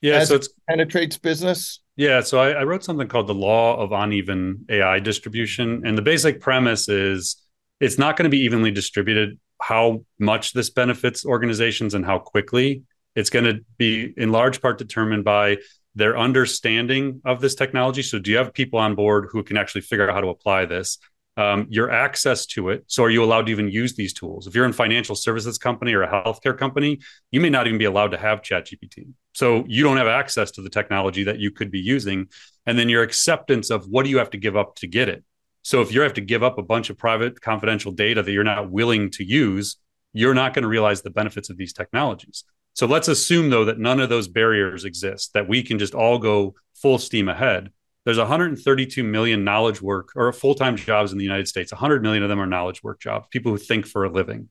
Yeah. 0.01 0.23
so 0.25 0.37
it 0.37 0.47
penetrates 0.69 1.19
business. 1.19 1.81
Yeah. 1.97 2.21
So 2.21 2.39
I, 2.39 2.51
I 2.51 2.65
wrote 2.65 2.85
something 2.85 3.09
called 3.09 3.27
the 3.27 3.35
law 3.35 3.77
of 3.79 3.93
uneven 3.93 4.67
AI 4.69 5.01
distribution, 5.01 5.83
and 5.85 5.97
the 5.97 6.03
basic 6.03 6.41
premise 6.41 6.89
is 6.89 7.37
it's 7.81 7.99
not 7.99 8.17
going 8.17 8.25
to 8.25 8.31
be 8.31 8.43
evenly 8.43 8.71
distributed. 8.71 9.39
How 9.61 10.05
much 10.19 10.53
this 10.53 10.69
benefits 10.69 11.25
organizations 11.25 11.95
and 11.95 12.05
how 12.05 12.19
quickly 12.19 12.83
it's 13.15 13.31
going 13.31 13.47
to 13.47 13.65
be 13.79 14.13
in 14.17 14.31
large 14.31 14.61
part 14.61 14.77
determined 14.77 15.25
by 15.25 15.57
their 15.97 16.17
understanding 16.17 17.23
of 17.25 17.41
this 17.41 17.55
technology. 17.55 18.03
So, 18.03 18.19
do 18.19 18.31
you 18.31 18.37
have 18.37 18.53
people 18.53 18.79
on 18.79 18.95
board 18.95 19.29
who 19.33 19.43
can 19.43 19.57
actually 19.57 19.81
figure 19.81 20.09
out 20.09 20.15
how 20.15 20.21
to 20.21 20.29
apply 20.29 20.67
this? 20.67 20.99
Um, 21.39 21.67
your 21.69 21.91
access 21.91 22.47
to 22.47 22.71
it. 22.71 22.85
So, 22.87 23.05
are 23.05 23.11
you 23.11 23.23
allowed 23.23 23.47
to 23.47 23.53
even 23.53 23.69
use 23.69 23.95
these 23.95 24.15
tools? 24.15 24.47
If 24.47 24.55
you're 24.55 24.65
in 24.65 24.73
financial 24.73 25.15
services 25.15 25.59
company 25.59 25.93
or 25.93 26.03
a 26.03 26.09
healthcare 26.09 26.57
company, 26.57 27.01
you 27.31 27.41
may 27.41 27.51
not 27.51 27.67
even 27.67 27.79
be 27.79 27.85
allowed 27.85 28.13
to 28.13 28.17
have 28.17 28.41
ChatGPT. 28.41 29.09
So, 29.35 29.65
you 29.69 29.83
don't 29.83 29.99
have 29.99 30.07
access 30.07 30.51
to 30.53 30.63
the 30.63 30.71
technology 30.71 31.25
that 31.25 31.39
you 31.39 31.51
could 31.51 31.71
be 31.71 31.81
using. 31.81 32.29
And 32.65 32.79
then 32.79 32.89
your 32.89 33.03
acceptance 33.03 33.71
of 33.71 33.87
what 33.87 34.05
do 34.05 34.11
you 34.11 34.19
have 34.19 34.31
to 34.31 34.39
give 34.39 34.57
up 34.57 34.77
to 34.77 34.87
get 34.87 35.11
it? 35.11 35.25
So, 35.61 35.83
if 35.83 35.93
you 35.93 36.01
have 36.01 36.15
to 36.15 36.23
give 36.23 36.43
up 36.43 36.57
a 36.57 36.63
bunch 36.63 36.89
of 36.89 36.97
private, 36.97 37.41
confidential 37.41 37.93
data 37.93 38.23
that 38.23 38.33
you're 38.33 38.43
not 38.43 38.71
willing 38.71 39.11
to 39.11 39.25
use, 39.25 39.77
you're 40.15 40.33
not 40.33 40.55
going 40.55 40.63
to 40.63 40.69
realize 40.69 41.03
the 41.03 41.11
benefits 41.11 41.51
of 41.51 41.59
these 41.59 41.75
technologies. 41.75 42.45
So 42.77 42.87
let's 42.87 43.09
assume 43.09 43.49
though 43.49 43.65
that 43.65 43.79
none 43.79 44.01
of 44.01 44.11
those 44.11 44.29
barriers 44.29 44.85
exist, 44.85 45.33
that 45.33 45.49
we 45.49 45.63
can 45.63 45.79
just 45.79 45.95
all 45.95 46.19
go 46.19 46.55
full 46.75 46.99
steam 46.99 47.29
ahead. 47.29 47.71
There's 48.07 48.19
132 48.19 49.03
million 49.03 49.43
knowledge 49.43 49.83
work 49.83 50.13
or 50.15 50.33
full-time 50.33 50.77
jobs 50.77 51.11
in 51.11 51.19
the 51.19 51.25
United 51.25 51.49
States. 51.49 51.73
100 51.73 52.03
million 52.03 52.23
of 52.23 52.29
them 52.29 52.41
are 52.41 52.47
knowledge 52.47 52.81
work 52.85 53.01
jobs, 53.01 53.27
people 53.33 53.51
who 53.51 53.59
think 53.59 53.85
for 53.85 54.05
a 54.05 54.09
living. 54.09 54.49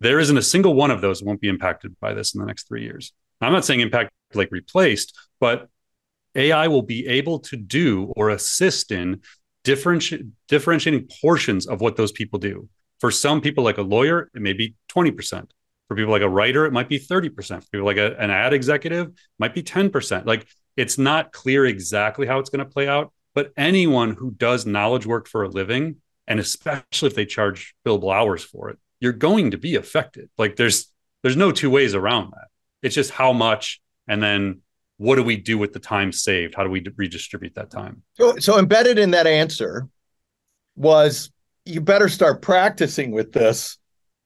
There 0.00 0.18
isn't 0.18 0.36
a 0.36 0.42
single 0.42 0.72
one 0.72 0.90
of 0.90 1.02
those 1.02 1.22
won't 1.22 1.42
be 1.42 1.48
impacted 1.48 1.94
by 2.00 2.14
this 2.14 2.34
in 2.34 2.40
the 2.40 2.46
next 2.46 2.66
three 2.66 2.82
years. 2.82 3.12
I'm 3.42 3.52
not 3.52 3.66
saying 3.66 3.80
impact 3.80 4.10
like 4.32 4.48
replaced, 4.50 5.14
but 5.38 5.68
AI 6.34 6.66
will 6.68 6.82
be 6.82 7.06
able 7.06 7.40
to 7.40 7.56
do 7.58 8.12
or 8.16 8.30
assist 8.30 8.90
in 8.90 9.20
differenti- 9.64 10.30
differentiating 10.48 11.08
portions 11.20 11.66
of 11.66 11.82
what 11.82 11.96
those 11.96 12.10
people 12.10 12.38
do. 12.38 12.70
For 13.00 13.10
some 13.10 13.42
people, 13.42 13.64
like 13.64 13.76
a 13.76 13.82
lawyer, 13.82 14.30
it 14.34 14.40
may 14.40 14.54
be 14.54 14.76
20%. 14.88 15.50
For 15.88 15.94
people 15.94 16.12
like 16.12 16.22
a 16.22 16.28
writer, 16.28 16.64
it 16.64 16.72
might 16.72 16.88
be 16.88 16.98
30%. 16.98 17.34
For 17.34 17.68
people 17.70 17.86
like 17.86 17.98
a, 17.98 18.18
an 18.18 18.30
ad 18.30 18.54
executive, 18.54 19.12
might 19.38 19.54
be 19.54 19.62
10%. 19.62 20.24
Like 20.24 20.46
it's 20.76 20.98
not 20.98 21.32
clear 21.32 21.66
exactly 21.66 22.26
how 22.26 22.38
it's 22.38 22.50
going 22.50 22.64
to 22.64 22.70
play 22.70 22.88
out, 22.88 23.12
but 23.34 23.52
anyone 23.56 24.14
who 24.14 24.30
does 24.32 24.66
knowledge 24.66 25.06
work 25.06 25.28
for 25.28 25.44
a 25.44 25.48
living, 25.48 25.96
and 26.26 26.40
especially 26.40 27.08
if 27.08 27.14
they 27.14 27.26
charge 27.26 27.74
billable 27.86 28.14
hours 28.14 28.42
for 28.42 28.70
it, 28.70 28.78
you're 29.00 29.12
going 29.12 29.50
to 29.50 29.58
be 29.58 29.76
affected. 29.76 30.30
Like 30.38 30.56
there's 30.56 30.90
there's 31.22 31.36
no 31.36 31.52
two 31.52 31.70
ways 31.70 31.94
around 31.94 32.32
that. 32.32 32.48
It's 32.82 32.94
just 32.94 33.10
how 33.10 33.32
much 33.32 33.80
and 34.06 34.22
then 34.22 34.60
what 34.98 35.16
do 35.16 35.22
we 35.22 35.36
do 35.36 35.58
with 35.58 35.72
the 35.72 35.78
time 35.78 36.12
saved? 36.12 36.54
How 36.54 36.62
do 36.62 36.70
we 36.70 36.84
redistribute 36.96 37.54
that 37.56 37.70
time? 37.70 38.02
So, 38.14 38.36
so 38.36 38.58
embedded 38.58 38.98
in 38.98 39.10
that 39.10 39.26
answer 39.26 39.88
was 40.76 41.30
you 41.64 41.80
better 41.80 42.08
start 42.08 42.42
practicing 42.42 43.10
with 43.10 43.32
this 43.32 43.78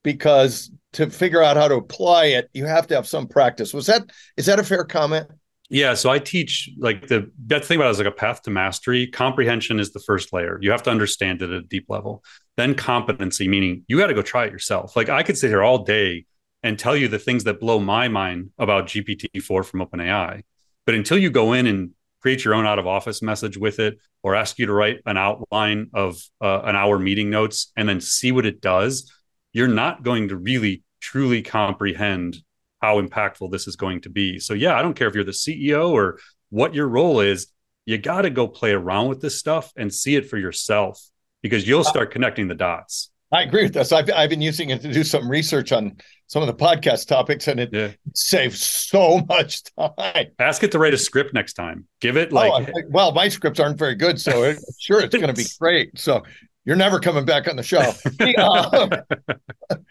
because 0.02 0.70
to 0.92 1.08
figure 1.10 1.42
out 1.42 1.56
how 1.56 1.68
to 1.68 1.76
apply 1.76 2.26
it, 2.26 2.48
you 2.52 2.64
have 2.66 2.86
to 2.88 2.94
have 2.94 3.06
some 3.06 3.26
practice. 3.26 3.72
Was 3.72 3.86
that 3.86 4.10
is 4.36 4.46
that 4.46 4.58
a 4.58 4.64
fair 4.64 4.84
comment? 4.84 5.28
Yeah, 5.70 5.94
so 5.94 6.08
I 6.08 6.18
teach 6.18 6.70
like 6.78 7.08
the 7.08 7.30
that 7.46 7.64
thing 7.64 7.76
about 7.76 7.88
it 7.88 7.90
is 7.90 7.98
like 7.98 8.06
a 8.06 8.12
path 8.12 8.42
to 8.42 8.50
mastery. 8.50 9.06
Comprehension 9.06 9.78
is 9.78 9.92
the 9.92 10.00
first 10.00 10.32
layer. 10.32 10.58
You 10.62 10.70
have 10.70 10.82
to 10.84 10.90
understand 10.90 11.42
it 11.42 11.50
at 11.50 11.56
a 11.58 11.62
deep 11.62 11.86
level. 11.88 12.24
Then 12.56 12.74
competency, 12.74 13.48
meaning 13.48 13.84
you 13.86 13.98
got 13.98 14.06
to 14.06 14.14
go 14.14 14.22
try 14.22 14.46
it 14.46 14.52
yourself. 14.52 14.96
Like 14.96 15.10
I 15.10 15.22
could 15.22 15.36
sit 15.36 15.50
here 15.50 15.62
all 15.62 15.84
day 15.84 16.24
and 16.62 16.78
tell 16.78 16.96
you 16.96 17.08
the 17.08 17.18
things 17.18 17.44
that 17.44 17.60
blow 17.60 17.78
my 17.78 18.08
mind 18.08 18.50
about 18.58 18.86
GPT-4 18.86 19.64
from 19.64 19.80
OpenAI, 19.80 20.42
but 20.86 20.94
until 20.94 21.18
you 21.18 21.30
go 21.30 21.52
in 21.52 21.66
and 21.66 21.90
create 22.20 22.44
your 22.44 22.54
own 22.54 22.66
out 22.66 22.78
of 22.78 22.86
office 22.86 23.22
message 23.22 23.56
with 23.56 23.78
it, 23.78 23.98
or 24.22 24.34
ask 24.34 24.58
you 24.58 24.66
to 24.66 24.72
write 24.72 24.98
an 25.06 25.16
outline 25.16 25.88
of 25.94 26.20
uh, 26.40 26.62
an 26.64 26.74
hour 26.74 26.98
meeting 26.98 27.30
notes 27.30 27.72
and 27.76 27.88
then 27.88 28.00
see 28.00 28.32
what 28.32 28.46
it 28.46 28.60
does, 28.60 29.12
you're 29.52 29.68
not 29.68 30.02
going 30.02 30.28
to 30.28 30.36
really 30.36 30.82
truly 31.00 31.42
comprehend 31.42 32.36
how 32.80 33.00
impactful 33.00 33.50
this 33.50 33.66
is 33.66 33.76
going 33.76 34.00
to 34.02 34.10
be. 34.10 34.38
So, 34.38 34.54
yeah, 34.54 34.76
I 34.76 34.82
don't 34.82 34.94
care 34.94 35.08
if 35.08 35.14
you're 35.14 35.24
the 35.24 35.32
CEO 35.32 35.90
or 35.90 36.18
what 36.50 36.74
your 36.74 36.88
role 36.88 37.20
is, 37.20 37.48
you 37.86 37.98
got 37.98 38.22
to 38.22 38.30
go 38.30 38.46
play 38.46 38.72
around 38.72 39.08
with 39.08 39.20
this 39.20 39.38
stuff 39.38 39.72
and 39.76 39.92
see 39.92 40.14
it 40.14 40.28
for 40.28 40.36
yourself 40.36 41.02
because 41.42 41.66
you'll 41.66 41.84
start 41.84 42.10
connecting 42.10 42.48
the 42.48 42.54
dots. 42.54 43.10
I 43.30 43.42
agree 43.42 43.64
with 43.64 43.74
this. 43.74 43.92
I've, 43.92 44.10
I've 44.10 44.30
been 44.30 44.40
using 44.40 44.70
it 44.70 44.80
to 44.82 44.92
do 44.92 45.04
some 45.04 45.30
research 45.30 45.70
on 45.72 45.98
some 46.28 46.42
of 46.42 46.46
the 46.46 46.54
podcast 46.54 47.08
topics, 47.08 47.46
and 47.46 47.60
it 47.60 47.70
yeah. 47.72 47.92
saves 48.14 48.64
so 48.64 49.20
much 49.28 49.62
time. 49.74 50.28
Ask 50.38 50.62
it 50.62 50.72
to 50.72 50.78
write 50.78 50.94
a 50.94 50.98
script 50.98 51.34
next 51.34 51.54
time. 51.54 51.86
Give 52.00 52.16
it 52.16 52.32
like, 52.32 52.68
oh, 52.68 52.82
well, 52.88 53.12
my 53.12 53.28
scripts 53.28 53.60
aren't 53.60 53.78
very 53.78 53.94
good, 53.94 54.20
so 54.20 54.44
it, 54.44 54.58
sure 54.78 55.00
it's 55.00 55.14
going 55.14 55.26
to 55.26 55.34
be 55.34 55.44
great. 55.58 55.98
So 55.98 56.22
you're 56.64 56.76
never 56.76 57.00
coming 57.00 57.26
back 57.26 57.48
on 57.48 57.56
the 57.56 57.62
show. 57.62 57.80
um, 58.42 59.84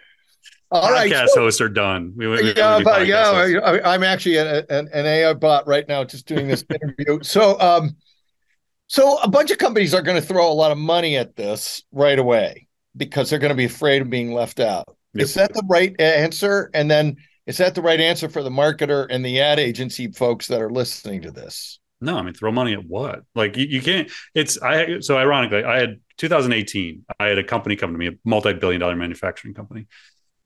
all 0.72 0.90
Podcast 0.90 0.92
right, 0.92 1.30
so, 1.30 1.42
hosts 1.42 1.62
are 1.62 1.70
done. 1.70 2.14
We, 2.16 2.28
we, 2.28 2.54
yeah, 2.54 2.82
but 2.84 3.08
yeah, 3.08 3.60
I, 3.64 3.96
am 3.96 4.04
actually 4.04 4.38
an, 4.38 4.66
an, 4.70 4.90
an, 4.94 5.06
AI 5.06 5.34
bot 5.34 5.66
right 5.66 5.88
now, 5.88 6.04
just 6.04 6.28
doing 6.28 6.48
this 6.48 6.66
interview. 6.82 7.24
So, 7.24 7.60
um, 7.60 7.96
so 8.88 9.18
a 9.20 9.30
bunch 9.30 9.52
of 9.52 9.58
companies 9.58 9.94
are 9.94 10.02
going 10.02 10.20
to 10.20 10.28
throw 10.28 10.52
a 10.52 10.54
lot 10.54 10.72
of 10.72 10.78
money 10.78 11.16
at 11.16 11.36
this 11.36 11.84
right 11.92 12.20
away 12.20 12.68
because 12.98 13.30
they're 13.30 13.40
going 13.40 13.52
to 13.52 13.56
be 13.56 13.66
afraid 13.66 14.02
of 14.02 14.10
being 14.10 14.34
left 14.34 14.60
out. 14.60 14.86
Yep. 15.14 15.24
Is 15.24 15.34
that 15.36 15.54
the 15.54 15.64
right 15.70 15.96
answer? 16.00 16.70
And 16.74 16.92
then 16.92 17.16
is 17.46 17.58
that 17.58 17.76
the 17.76 17.82
right 17.82 18.00
answer 18.00 18.28
for 18.28 18.44
the 18.44 18.50
marketer 18.50 19.08
and 19.10 19.26
the 19.26 19.40
ad 19.40 19.60
agency 19.60 20.12
folks 20.12 20.48
that 20.48 20.62
are 20.62 20.70
listening 20.70 21.22
to 21.22 21.32
this? 21.32 21.80
No, 22.00 22.18
I 22.18 22.22
mean 22.22 22.34
throw 22.34 22.52
money 22.52 22.74
at 22.74 22.86
what? 22.86 23.22
Like 23.34 23.58
you, 23.58 23.66
you 23.66 23.82
can't. 23.82 24.12
It's 24.36 24.62
I. 24.62 25.00
So 25.00 25.18
ironically, 25.18 25.64
I 25.64 25.80
had 25.80 26.00
2018. 26.18 27.06
I 27.20 27.26
had 27.28 27.40
a 27.40 27.44
company 27.44 27.76
come 27.76 27.92
to 27.92 27.98
me, 27.98 28.08
a 28.08 28.12
multi-billion 28.24 28.82
dollar 28.82 28.96
manufacturing 28.96 29.56
company, 29.56 29.88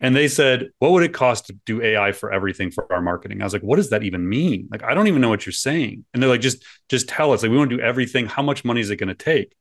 and 0.01 0.13
they 0.15 0.27
said, 0.27 0.69
"What 0.79 0.91
would 0.91 1.03
it 1.03 1.13
cost 1.13 1.47
to 1.47 1.53
do 1.65 1.81
AI 1.81 2.11
for 2.11 2.33
everything 2.33 2.71
for 2.71 2.91
our 2.91 3.01
marketing?" 3.01 3.41
I 3.41 3.45
was 3.45 3.53
like, 3.53 3.61
"What 3.61 3.77
does 3.77 3.91
that 3.91 4.03
even 4.03 4.27
mean? 4.27 4.67
Like, 4.69 4.83
I 4.83 4.93
don't 4.93 5.07
even 5.07 5.21
know 5.21 5.29
what 5.29 5.45
you're 5.45 5.53
saying." 5.53 6.03
And 6.13 6.21
they're 6.21 6.29
like, 6.29 6.41
"Just, 6.41 6.65
just 6.89 7.07
tell 7.07 7.31
us. 7.31 7.43
Like, 7.43 7.51
we 7.51 7.57
want 7.57 7.69
to 7.69 7.77
do 7.77 7.83
everything. 7.83 8.25
How 8.25 8.41
much 8.41 8.65
money 8.65 8.81
is 8.81 8.89
it 8.89 8.97
going 8.97 9.07
to 9.07 9.15
take?" 9.15 9.55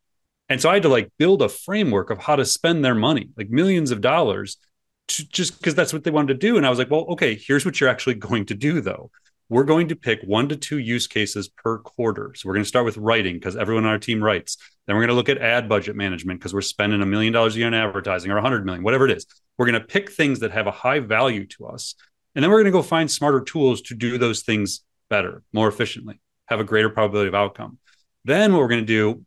And 0.50 0.60
so 0.60 0.68
I 0.68 0.74
had 0.74 0.82
to 0.82 0.88
like 0.88 1.12
build 1.16 1.42
a 1.42 1.48
framework 1.48 2.10
of 2.10 2.18
how 2.18 2.34
to 2.34 2.44
spend 2.44 2.84
their 2.84 2.94
money, 2.94 3.30
like 3.36 3.50
millions 3.50 3.92
of 3.92 4.00
dollars, 4.00 4.56
to, 5.08 5.28
just 5.28 5.58
because 5.58 5.76
that's 5.76 5.92
what 5.92 6.02
they 6.02 6.10
wanted 6.10 6.34
to 6.34 6.46
do. 6.46 6.56
And 6.56 6.66
I 6.66 6.70
was 6.70 6.78
like, 6.78 6.90
well, 6.90 7.06
okay, 7.10 7.36
here's 7.36 7.64
what 7.64 7.80
you're 7.80 7.88
actually 7.88 8.14
going 8.28 8.46
to 8.46 8.54
do 8.54 8.80
though. 8.80 9.10
We're 9.48 9.64
going 9.64 9.88
to 9.88 9.96
pick 9.96 10.20
one 10.22 10.48
to 10.48 10.56
two 10.56 10.78
use 10.78 11.06
cases 11.08 11.48
per 11.48 11.78
quarter. 11.78 12.32
So 12.36 12.48
we're 12.48 12.54
going 12.54 12.64
to 12.64 12.68
start 12.68 12.84
with 12.84 12.96
writing 12.96 13.34
because 13.34 13.56
everyone 13.56 13.84
on 13.84 13.90
our 13.90 13.98
team 13.98 14.22
writes. 14.22 14.56
Then 14.86 14.94
we're 14.96 15.02
going 15.02 15.08
to 15.08 15.14
look 15.14 15.28
at 15.28 15.38
ad 15.38 15.68
budget 15.68 15.96
management 15.96 16.38
because 16.38 16.54
we're 16.54 16.60
spending 16.60 17.02
a 17.02 17.06
million 17.06 17.32
dollars 17.32 17.56
a 17.56 17.58
year 17.58 17.66
on 17.66 17.74
advertising 17.74 18.30
or 18.30 18.38
a 18.38 18.42
hundred 18.42 18.64
million, 18.64 18.84
whatever 18.84 19.06
it 19.06 19.16
is. 19.16 19.26
We're 19.60 19.66
going 19.66 19.82
to 19.82 19.86
pick 19.86 20.10
things 20.10 20.38
that 20.38 20.52
have 20.52 20.66
a 20.66 20.70
high 20.70 21.00
value 21.00 21.44
to 21.48 21.66
us. 21.66 21.94
And 22.34 22.42
then 22.42 22.50
we're 22.50 22.62
going 22.62 22.72
to 22.72 22.78
go 22.78 22.80
find 22.80 23.10
smarter 23.10 23.42
tools 23.42 23.82
to 23.82 23.94
do 23.94 24.16
those 24.16 24.40
things 24.40 24.82
better, 25.10 25.42
more 25.52 25.68
efficiently, 25.68 26.18
have 26.46 26.60
a 26.60 26.64
greater 26.64 26.88
probability 26.88 27.28
of 27.28 27.34
outcome. 27.34 27.76
Then 28.24 28.54
what 28.54 28.60
we're 28.60 28.68
going 28.68 28.80
to 28.80 28.86
do, 28.86 29.22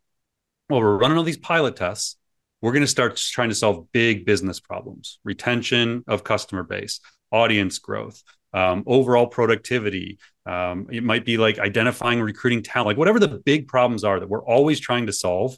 well, 0.72 0.80
we're 0.80 0.98
running 0.98 1.20
all 1.20 1.24
these 1.24 1.38
pilot 1.38 1.76
tests. 1.76 2.18
We're 2.64 2.72
going 2.72 2.82
to 2.82 2.88
start 2.88 3.16
trying 3.16 3.50
to 3.50 3.56
solve 3.56 3.92
big 3.92 4.26
business 4.26 4.60
problems, 4.60 5.20
retention 5.24 6.04
of 6.08 6.24
customer 6.24 6.64
base, 6.64 7.00
audience 7.32 7.78
growth, 7.78 8.24
um, 8.54 8.84
overall 8.88 9.28
productivity. 9.28 10.18
Um, 10.48 10.88
it 10.90 11.04
might 11.04 11.26
be 11.26 11.38
like 11.38 11.60
identifying 11.60 12.20
recruiting 12.20 12.64
talent, 12.64 12.88
like 12.88 12.98
whatever 12.98 13.20
the 13.20 13.40
big 13.46 13.68
problems 13.68 14.04
are 14.04 14.20
that 14.20 14.30
we're 14.30 14.44
always 14.44 14.80
trying 14.80 15.06
to 15.06 15.14
solve. 15.14 15.56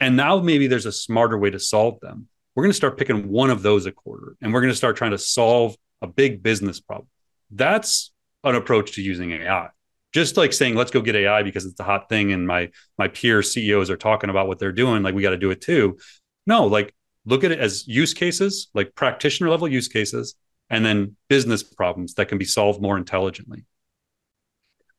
And 0.00 0.16
now 0.16 0.40
maybe 0.40 0.66
there's 0.66 0.86
a 0.86 0.90
smarter 0.90 1.38
way 1.38 1.50
to 1.50 1.60
solve 1.60 2.00
them. 2.00 2.26
We're 2.54 2.64
going 2.64 2.70
to 2.70 2.76
start 2.76 2.98
picking 2.98 3.28
one 3.28 3.50
of 3.50 3.62
those 3.62 3.86
a 3.86 3.92
quarter 3.92 4.36
and 4.40 4.52
we're 4.52 4.60
going 4.60 4.72
to 4.72 4.76
start 4.76 4.96
trying 4.96 5.12
to 5.12 5.18
solve 5.18 5.76
a 6.02 6.06
big 6.06 6.42
business 6.42 6.80
problem. 6.80 7.08
That's 7.50 8.12
an 8.44 8.54
approach 8.54 8.92
to 8.92 9.02
using 9.02 9.32
AI. 9.32 9.68
Just 10.12 10.36
like 10.36 10.52
saying, 10.52 10.74
let's 10.74 10.90
go 10.90 11.00
get 11.00 11.14
AI 11.14 11.42
because 11.42 11.64
it's 11.64 11.78
a 11.78 11.84
hot 11.84 12.08
thing 12.08 12.32
and 12.32 12.46
my 12.46 12.70
my 12.98 13.06
peer 13.06 13.42
CEOs 13.42 13.90
are 13.90 13.96
talking 13.96 14.30
about 14.30 14.48
what 14.48 14.58
they're 14.58 14.72
doing, 14.72 15.02
like 15.02 15.14
we 15.14 15.22
got 15.22 15.30
to 15.30 15.36
do 15.36 15.50
it 15.52 15.60
too. 15.60 15.98
No, 16.46 16.66
like 16.66 16.92
look 17.24 17.44
at 17.44 17.52
it 17.52 17.60
as 17.60 17.86
use 17.86 18.12
cases, 18.12 18.68
like 18.74 18.94
practitioner 18.96 19.50
level 19.50 19.68
use 19.68 19.86
cases, 19.86 20.34
and 20.68 20.84
then 20.84 21.16
business 21.28 21.62
problems 21.62 22.14
that 22.14 22.26
can 22.26 22.38
be 22.38 22.44
solved 22.44 22.82
more 22.82 22.96
intelligently. 22.96 23.64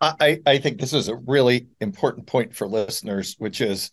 I, 0.01 0.39
I 0.47 0.57
think 0.57 0.79
this 0.79 0.93
is 0.93 1.09
a 1.09 1.15
really 1.15 1.67
important 1.79 2.25
point 2.25 2.55
for 2.55 2.67
listeners, 2.67 3.35
which 3.37 3.61
is 3.61 3.91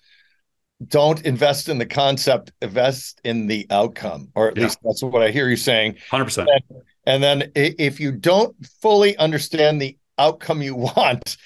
don't 0.87 1.25
invest 1.25 1.69
in 1.69 1.79
the 1.79 1.87
concept, 1.87 2.53
invest 2.63 3.21
in 3.25 3.47
the 3.47 3.67
outcome, 3.71 4.29
or 4.35 4.49
at 4.49 4.57
yeah. 4.57 4.65
least 4.65 4.79
that's 4.83 5.03
what 5.03 5.23
I 5.23 5.31
hear 5.31 5.49
you 5.49 5.57
saying. 5.57 5.97
100%. 6.11 6.47
And, 6.47 6.83
and 7.07 7.23
then 7.23 7.53
if 7.55 7.99
you 7.99 8.13
don't 8.13 8.55
fully 8.81 9.17
understand 9.17 9.83
the 9.83 9.97
outcome 10.19 10.63
you 10.63 10.75
want, 10.97 11.37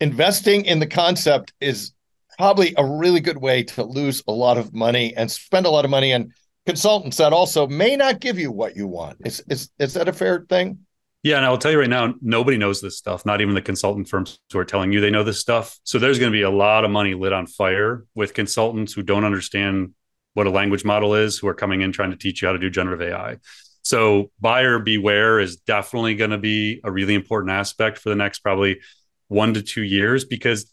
investing 0.00 0.64
in 0.66 0.78
the 0.80 0.86
concept 0.86 1.52
is 1.60 1.92
probably 2.36 2.74
a 2.76 2.84
really 2.84 3.20
good 3.20 3.38
way 3.38 3.62
to 3.62 3.84
lose 3.84 4.22
a 4.26 4.32
lot 4.32 4.58
of 4.58 4.74
money 4.74 5.14
and 5.16 5.30
spend 5.30 5.66
a 5.66 5.70
lot 5.70 5.84
of 5.84 5.90
money 5.90 6.12
and 6.12 6.32
consultants 6.66 7.18
that 7.18 7.32
also 7.32 7.66
may 7.66 7.96
not 7.96 8.20
give 8.20 8.38
you 8.38 8.50
what 8.50 8.76
you 8.76 8.86
want. 8.86 9.18
Is 9.24 9.42
is 9.48 9.70
is 9.78 9.94
that 9.94 10.08
a 10.08 10.12
fair 10.12 10.46
thing? 10.48 10.78
Yeah, 11.24 11.38
and 11.38 11.46
I'll 11.46 11.56
tell 11.56 11.72
you 11.72 11.80
right 11.80 11.88
now, 11.88 12.14
nobody 12.20 12.58
knows 12.58 12.82
this 12.82 12.98
stuff. 12.98 13.24
Not 13.24 13.40
even 13.40 13.54
the 13.54 13.62
consultant 13.62 14.10
firms 14.10 14.38
who 14.52 14.58
are 14.58 14.64
telling 14.64 14.92
you 14.92 15.00
they 15.00 15.08
know 15.08 15.24
this 15.24 15.40
stuff. 15.40 15.78
So 15.82 15.98
there's 15.98 16.18
going 16.18 16.30
to 16.30 16.36
be 16.36 16.42
a 16.42 16.50
lot 16.50 16.84
of 16.84 16.90
money 16.90 17.14
lit 17.14 17.32
on 17.32 17.46
fire 17.46 18.04
with 18.14 18.34
consultants 18.34 18.92
who 18.92 19.02
don't 19.02 19.24
understand 19.24 19.94
what 20.34 20.46
a 20.46 20.50
language 20.50 20.84
model 20.84 21.14
is, 21.14 21.38
who 21.38 21.48
are 21.48 21.54
coming 21.54 21.80
in 21.80 21.92
trying 21.92 22.10
to 22.10 22.16
teach 22.18 22.42
you 22.42 22.48
how 22.48 22.52
to 22.52 22.58
do 22.58 22.68
generative 22.68 23.08
AI. 23.08 23.38
So 23.80 24.32
buyer 24.38 24.78
beware 24.78 25.40
is 25.40 25.56
definitely 25.56 26.14
going 26.14 26.30
to 26.30 26.38
be 26.38 26.82
a 26.84 26.92
really 26.92 27.14
important 27.14 27.52
aspect 27.52 27.98
for 27.98 28.10
the 28.10 28.16
next 28.16 28.40
probably 28.40 28.80
one 29.28 29.54
to 29.54 29.62
two 29.62 29.82
years 29.82 30.26
because 30.26 30.70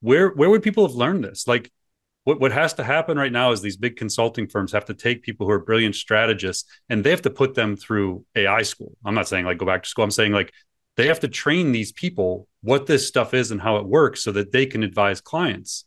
where 0.00 0.28
where 0.28 0.50
would 0.50 0.62
people 0.62 0.86
have 0.86 0.96
learned 0.96 1.24
this? 1.24 1.48
Like 1.48 1.72
what, 2.24 2.40
what 2.40 2.52
has 2.52 2.74
to 2.74 2.84
happen 2.84 3.16
right 3.18 3.32
now 3.32 3.52
is 3.52 3.60
these 3.60 3.76
big 3.76 3.96
consulting 3.96 4.48
firms 4.48 4.72
have 4.72 4.86
to 4.86 4.94
take 4.94 5.22
people 5.22 5.46
who 5.46 5.52
are 5.52 5.58
brilliant 5.58 5.94
strategists 5.94 6.68
and 6.88 7.04
they 7.04 7.10
have 7.10 7.22
to 7.22 7.30
put 7.30 7.54
them 7.54 7.76
through 7.76 8.24
AI 8.34 8.62
school. 8.62 8.96
I'm 9.04 9.14
not 9.14 9.28
saying 9.28 9.44
like 9.44 9.58
go 9.58 9.66
back 9.66 9.82
to 9.82 9.88
school. 9.88 10.04
I'm 10.04 10.10
saying 10.10 10.32
like 10.32 10.52
they 10.96 11.06
have 11.08 11.20
to 11.20 11.28
train 11.28 11.72
these 11.72 11.92
people 11.92 12.48
what 12.62 12.86
this 12.86 13.06
stuff 13.06 13.34
is 13.34 13.50
and 13.50 13.60
how 13.60 13.76
it 13.76 13.86
works 13.86 14.22
so 14.22 14.32
that 14.32 14.52
they 14.52 14.66
can 14.66 14.82
advise 14.82 15.20
clients. 15.20 15.84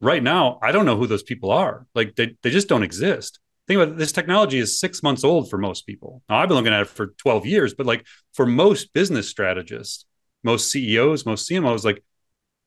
Right 0.00 0.22
now, 0.22 0.58
I 0.62 0.72
don't 0.72 0.86
know 0.86 0.96
who 0.96 1.06
those 1.06 1.22
people 1.22 1.50
are. 1.50 1.86
Like 1.94 2.16
they, 2.16 2.36
they 2.42 2.50
just 2.50 2.68
don't 2.68 2.82
exist. 2.82 3.38
Think 3.66 3.80
about 3.80 3.92
it, 3.92 3.98
this 3.98 4.12
technology 4.12 4.58
is 4.58 4.78
six 4.78 5.02
months 5.02 5.24
old 5.24 5.48
for 5.48 5.58
most 5.58 5.86
people. 5.86 6.22
Now 6.28 6.36
I've 6.36 6.48
been 6.48 6.56
looking 6.56 6.72
at 6.72 6.82
it 6.82 6.88
for 6.88 7.08
12 7.18 7.46
years, 7.46 7.74
but 7.74 7.86
like 7.86 8.06
for 8.32 8.46
most 8.46 8.92
business 8.92 9.28
strategists, 9.28 10.06
most 10.42 10.70
CEOs, 10.70 11.24
most 11.24 11.48
CMOs, 11.48 11.84
like 11.84 12.02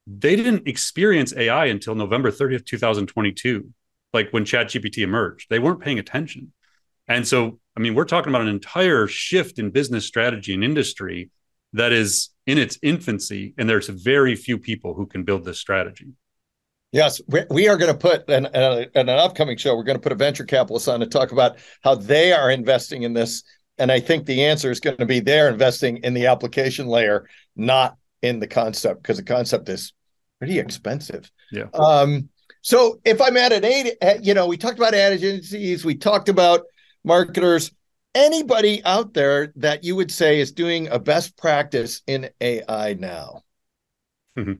they 0.07 0.37
didn't 0.37 0.67
experience 0.67 1.33
AI 1.35 1.65
until 1.65 1.93
November 1.93 2.31
30th, 2.31 2.65
2022, 2.65 3.69
like 4.13 4.31
when 4.31 4.45
ChatGPT 4.45 4.99
emerged. 4.99 5.47
They 5.49 5.59
weren't 5.59 5.81
paying 5.81 5.99
attention. 5.99 6.53
And 7.09 7.27
so, 7.27 7.59
I 7.75 7.81
mean, 7.81 7.93
we're 7.93 8.05
talking 8.05 8.29
about 8.29 8.41
an 8.41 8.47
entire 8.47 9.07
shift 9.07 9.59
in 9.59 9.71
business 9.71 10.05
strategy 10.05 10.53
and 10.53 10.63
industry 10.63 11.29
that 11.73 11.91
is 11.91 12.29
in 12.45 12.57
its 12.57 12.79
infancy, 12.81 13.53
and 13.57 13.69
there's 13.69 13.89
very 13.89 14.35
few 14.35 14.57
people 14.57 14.93
who 14.93 15.05
can 15.05 15.23
build 15.23 15.43
this 15.43 15.59
strategy. 15.59 16.13
Yes, 16.93 17.19
we, 17.27 17.67
are 17.67 17.75
going 17.75 17.91
to 17.91 17.97
put 17.97 18.29
in, 18.29 18.45
in, 18.45 18.89
an 18.95 19.09
upcoming 19.09 19.57
show. 19.57 19.75
We're 19.75 19.83
going 19.83 19.97
to 19.97 20.01
put 20.01 20.13
a 20.13 20.15
venture 20.15 20.45
capitalist 20.45 20.87
on 20.87 21.01
to 21.01 21.05
talk 21.05 21.33
about 21.33 21.57
how 21.83 21.95
they 21.95 22.31
are 22.31 22.49
investing 22.49 23.03
in 23.03 23.11
this. 23.11 23.43
And 23.77 23.91
I 23.91 23.99
think 23.99 24.25
the 24.25 24.45
answer 24.45 24.71
is 24.71 24.79
going 24.79 24.97
to 24.97 25.05
be 25.05 25.19
they're 25.19 25.49
investing 25.49 25.97
in 25.97 26.13
the 26.13 26.27
application 26.27 26.87
layer, 26.87 27.27
not 27.57 27.97
in 28.21 28.39
the 28.39 28.47
concept, 28.47 29.03
because 29.03 29.17
the 29.17 29.23
concept 29.23 29.67
is 29.67 29.93
pretty 30.39 30.59
expensive. 30.59 31.31
Yeah. 31.51 31.67
Um, 31.73 32.29
so 32.61 32.99
if 33.05 33.21
I'm 33.21 33.37
at 33.37 33.53
an 33.53 33.65
eight, 33.65 33.95
you 34.21 34.33
know, 34.33 34.47
we 34.47 34.57
talked 34.57 34.77
about 34.77 34.93
ad 34.93 35.13
agencies, 35.13 35.85
we 35.85 35.95
talked 35.95 36.29
about 36.29 36.61
marketers. 37.03 37.71
Anybody 38.13 38.83
out 38.83 39.13
there 39.13 39.53
that 39.57 39.83
you 39.83 39.95
would 39.95 40.11
say 40.11 40.39
is 40.39 40.51
doing 40.51 40.87
a 40.87 40.99
best 40.99 41.37
practice 41.37 42.01
in 42.07 42.29
AI 42.41 42.93
now? 42.93 43.43
Mm-hmm. 44.37 44.53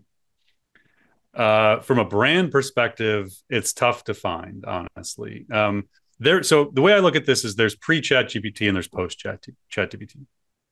Uh, 1.34 1.82
from 1.82 2.00
a 2.00 2.06
brand 2.06 2.52
perspective, 2.52 3.32
it's 3.50 3.74
tough 3.74 4.04
to 4.06 4.13
find, 4.13 4.66
honestly. 4.66 5.46
Um, 5.52 5.88
there, 6.20 6.42
so 6.44 6.72
the 6.74 6.82
way 6.82 6.94
I 6.94 7.00
look 7.00 7.16
at 7.16 7.26
this 7.26 7.46
is 7.46 7.56
there's 7.56 7.76
pre-Chat 7.76 8.28
GPT 8.28 8.68
and 8.68 8.76
there's 8.76 8.88
post-Chat 8.88 9.46
Chat 9.70 9.92
GPT. 9.92 10.26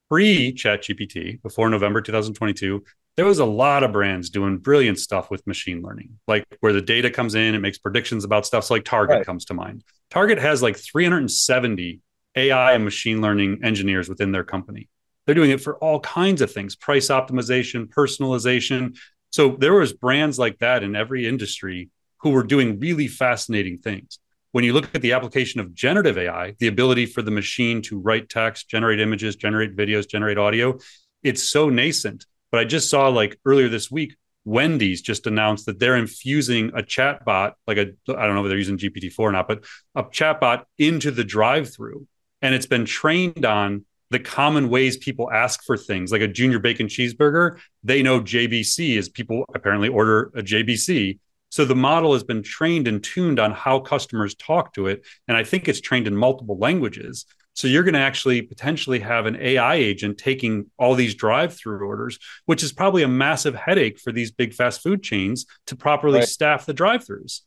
Pre-Chat 0.10 0.84
GPT, 0.84 1.42
before 1.42 1.70
November 1.70 2.02
2022, 2.02 2.84
there 3.16 3.26
was 3.26 3.40
a 3.40 3.46
lot 3.46 3.84
of 3.84 3.94
brands 3.94 4.30
doing 4.30 4.58
brilliant 4.58 5.00
stuff 5.00 5.32
with 5.32 5.46
machine 5.48 5.82
learning, 5.82 6.20
like 6.28 6.46
where 6.60 6.74
the 6.74 6.82
data 6.82 7.10
comes 7.10 7.36
in, 7.36 7.56
it 7.56 7.60
makes 7.60 7.78
predictions 7.78 8.26
about 8.26 8.46
stuff. 8.46 8.66
So 8.66 8.74
like 8.74 8.84
Target 8.84 9.18
right. 9.18 9.26
comes 9.26 9.46
to 9.46 9.54
mind. 9.54 9.84
Target 10.10 10.38
has 10.38 10.62
like 10.62 10.78
370 10.78 12.02
AI 12.36 12.74
and 12.74 12.84
machine 12.84 13.22
learning 13.22 13.62
engineers 13.64 14.10
within 14.10 14.32
their 14.32 14.44
company. 14.44 14.90
They're 15.26 15.36
doing 15.36 15.52
it 15.52 15.62
for 15.62 15.78
all 15.78 16.02
kinds 16.02 16.42
of 16.42 16.52
things, 16.52 16.76
price 16.76 17.08
optimization, 17.08 17.88
personalization. 17.88 18.98
So 19.30 19.56
there 19.58 19.74
was 19.74 19.94
brands 19.94 20.38
like 20.38 20.60
that 20.60 20.84
in 20.84 20.96
every 20.96 21.26
industry 21.26 21.90
who 22.18 22.32
were 22.32 22.44
doing 22.44 22.80
really 22.80 23.08
fascinating 23.08 23.78
things. 23.78 24.20
When 24.52 24.64
you 24.64 24.74
look 24.74 24.94
at 24.94 25.02
the 25.02 25.14
application 25.14 25.60
of 25.60 25.74
generative 25.74 26.18
AI, 26.18 26.56
the 26.60 26.68
ability 26.68 27.08
for 27.08 27.22
the 27.22 27.32
machine 27.32 27.82
to 27.84 28.00
write 28.00 28.30
text, 28.30 28.70
generate 28.70 29.00
images, 29.00 29.36
generate 29.36 29.76
videos, 29.76 30.08
generate 30.08 30.38
audio, 30.38 30.78
it's 31.24 31.44
so 31.44 31.70
nascent 31.70 32.26
but 32.56 32.62
I 32.62 32.64
just 32.64 32.90
saw 32.90 33.10
like 33.10 33.38
earlier 33.44 33.68
this 33.68 33.92
week, 33.92 34.16
Wendy's 34.46 35.02
just 35.02 35.28
announced 35.28 35.66
that 35.66 35.78
they're 35.78 35.98
infusing 35.98 36.70
a 36.70 36.82
chatbot, 36.82 37.56
like 37.68 37.76
a 37.76 37.88
I 38.08 38.26
don't 38.26 38.34
know 38.34 38.46
if 38.46 38.48
they're 38.48 38.58
using 38.58 38.78
GPT-4 38.78 39.20
or 39.20 39.32
not, 39.34 39.50
but 39.50 39.66
a 39.94 40.06
chatbot 40.06 40.64
into 40.78 41.12
the 41.12 41.26
drive-through. 41.26 42.08
And 42.42 42.56
it's 42.56 42.66
been 42.66 42.86
trained 42.86 43.44
on 43.44 43.84
the 44.10 44.20
common 44.20 44.70
ways 44.70 44.96
people 44.96 45.30
ask 45.30 45.66
for 45.66 45.76
things, 45.76 46.14
like 46.14 46.22
a 46.22 46.30
junior 46.30 46.60
bacon 46.60 46.88
cheeseburger. 46.88 47.60
They 47.84 48.02
know 48.02 48.22
JBC 48.22 48.96
is 48.96 49.10
people 49.10 49.44
apparently 49.54 49.90
order 49.90 50.32
a 50.34 50.42
JBC. 50.42 51.20
So 51.50 51.66
the 51.66 51.76
model 51.76 52.14
has 52.14 52.24
been 52.24 52.42
trained 52.42 52.88
and 52.88 53.04
tuned 53.04 53.38
on 53.38 53.52
how 53.52 53.82
customers 53.82 54.34
talk 54.34 54.74
to 54.76 54.88
it. 54.88 55.06
And 55.28 55.36
I 55.36 55.44
think 55.44 55.68
it's 55.68 55.82
trained 55.82 56.08
in 56.08 56.16
multiple 56.16 56.58
languages. 56.58 57.26
So 57.56 57.68
you're 57.68 57.84
going 57.84 57.94
to 57.94 58.00
actually 58.00 58.42
potentially 58.42 59.00
have 59.00 59.26
an 59.26 59.38
AI 59.38 59.76
agent 59.76 60.18
taking 60.18 60.70
all 60.78 60.94
these 60.94 61.16
drive-through 61.16 61.86
orders, 61.88 62.20
which 62.46 62.62
is 62.62 62.72
probably 62.72 63.02
a 63.02 63.08
massive 63.08 63.56
headache 63.56 64.00
for 64.00 64.12
these 64.12 64.30
big 64.30 64.54
fast 64.54 64.84
food 64.84 65.02
chains 65.02 65.46
to 65.68 65.76
properly 65.76 66.20
right. 66.20 66.28
staff 66.28 66.66
the 66.66 66.74
drive-throughs. 66.74 67.42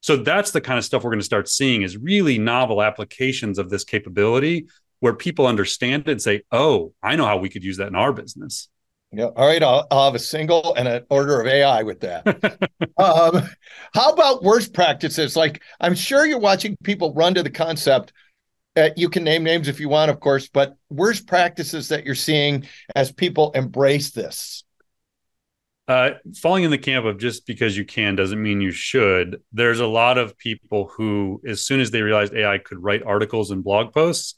So 0.00 0.16
that's 0.16 0.52
the 0.52 0.60
kind 0.60 0.78
of 0.78 0.84
stuff 0.84 1.02
we're 1.02 1.10
going 1.10 1.20
to 1.20 1.24
start 1.24 1.48
seeing 1.48 1.82
is 1.82 1.96
really 1.96 2.38
novel 2.38 2.82
applications 2.82 3.58
of 3.58 3.70
this 3.70 3.82
capability 3.82 4.66
where 5.00 5.14
people 5.14 5.46
understand 5.46 6.06
it 6.06 6.12
and 6.12 6.22
say, 6.22 6.42
"Oh, 6.52 6.92
I 7.02 7.16
know 7.16 7.24
how 7.24 7.38
we 7.38 7.48
could 7.48 7.64
use 7.64 7.78
that 7.78 7.88
in 7.88 7.96
our 7.96 8.12
business." 8.12 8.68
Yeah. 9.12 9.26
All 9.36 9.46
right. 9.46 9.62
I'll, 9.62 9.86
I'll 9.90 10.04
have 10.06 10.14
a 10.14 10.20
single 10.20 10.74
and 10.74 10.86
an 10.86 11.04
order 11.10 11.40
of 11.40 11.46
AI 11.46 11.82
with 11.82 12.00
that. 12.00 12.26
um, 12.98 13.48
how 13.94 14.12
about 14.12 14.42
worst 14.42 14.74
practices? 14.74 15.36
Like 15.36 15.62
I'm 15.80 15.94
sure 15.94 16.26
you're 16.26 16.38
watching 16.38 16.76
people 16.82 17.14
run 17.14 17.34
to 17.34 17.42
the 17.42 17.50
concept 17.50 18.12
uh, 18.76 18.90
you 18.96 19.08
can 19.08 19.24
name 19.24 19.42
names 19.42 19.68
if 19.68 19.80
you 19.80 19.88
want, 19.88 20.10
of 20.10 20.20
course, 20.20 20.48
but 20.48 20.76
worst 20.90 21.26
practices 21.26 21.88
that 21.88 22.04
you're 22.04 22.14
seeing 22.14 22.66
as 22.94 23.10
people 23.10 23.50
embrace 23.52 24.10
this? 24.10 24.64
Uh, 25.88 26.10
falling 26.36 26.64
in 26.64 26.70
the 26.72 26.78
camp 26.78 27.06
of 27.06 27.16
just 27.16 27.46
because 27.46 27.76
you 27.76 27.84
can 27.84 28.16
doesn't 28.16 28.42
mean 28.42 28.60
you 28.60 28.72
should. 28.72 29.40
There's 29.52 29.78
a 29.78 29.86
lot 29.86 30.18
of 30.18 30.36
people 30.36 30.90
who, 30.96 31.40
as 31.46 31.62
soon 31.62 31.80
as 31.80 31.92
they 31.92 32.02
realized 32.02 32.34
AI 32.34 32.58
could 32.58 32.82
write 32.82 33.04
articles 33.04 33.52
and 33.52 33.62
blog 33.62 33.92
posts, 33.92 34.34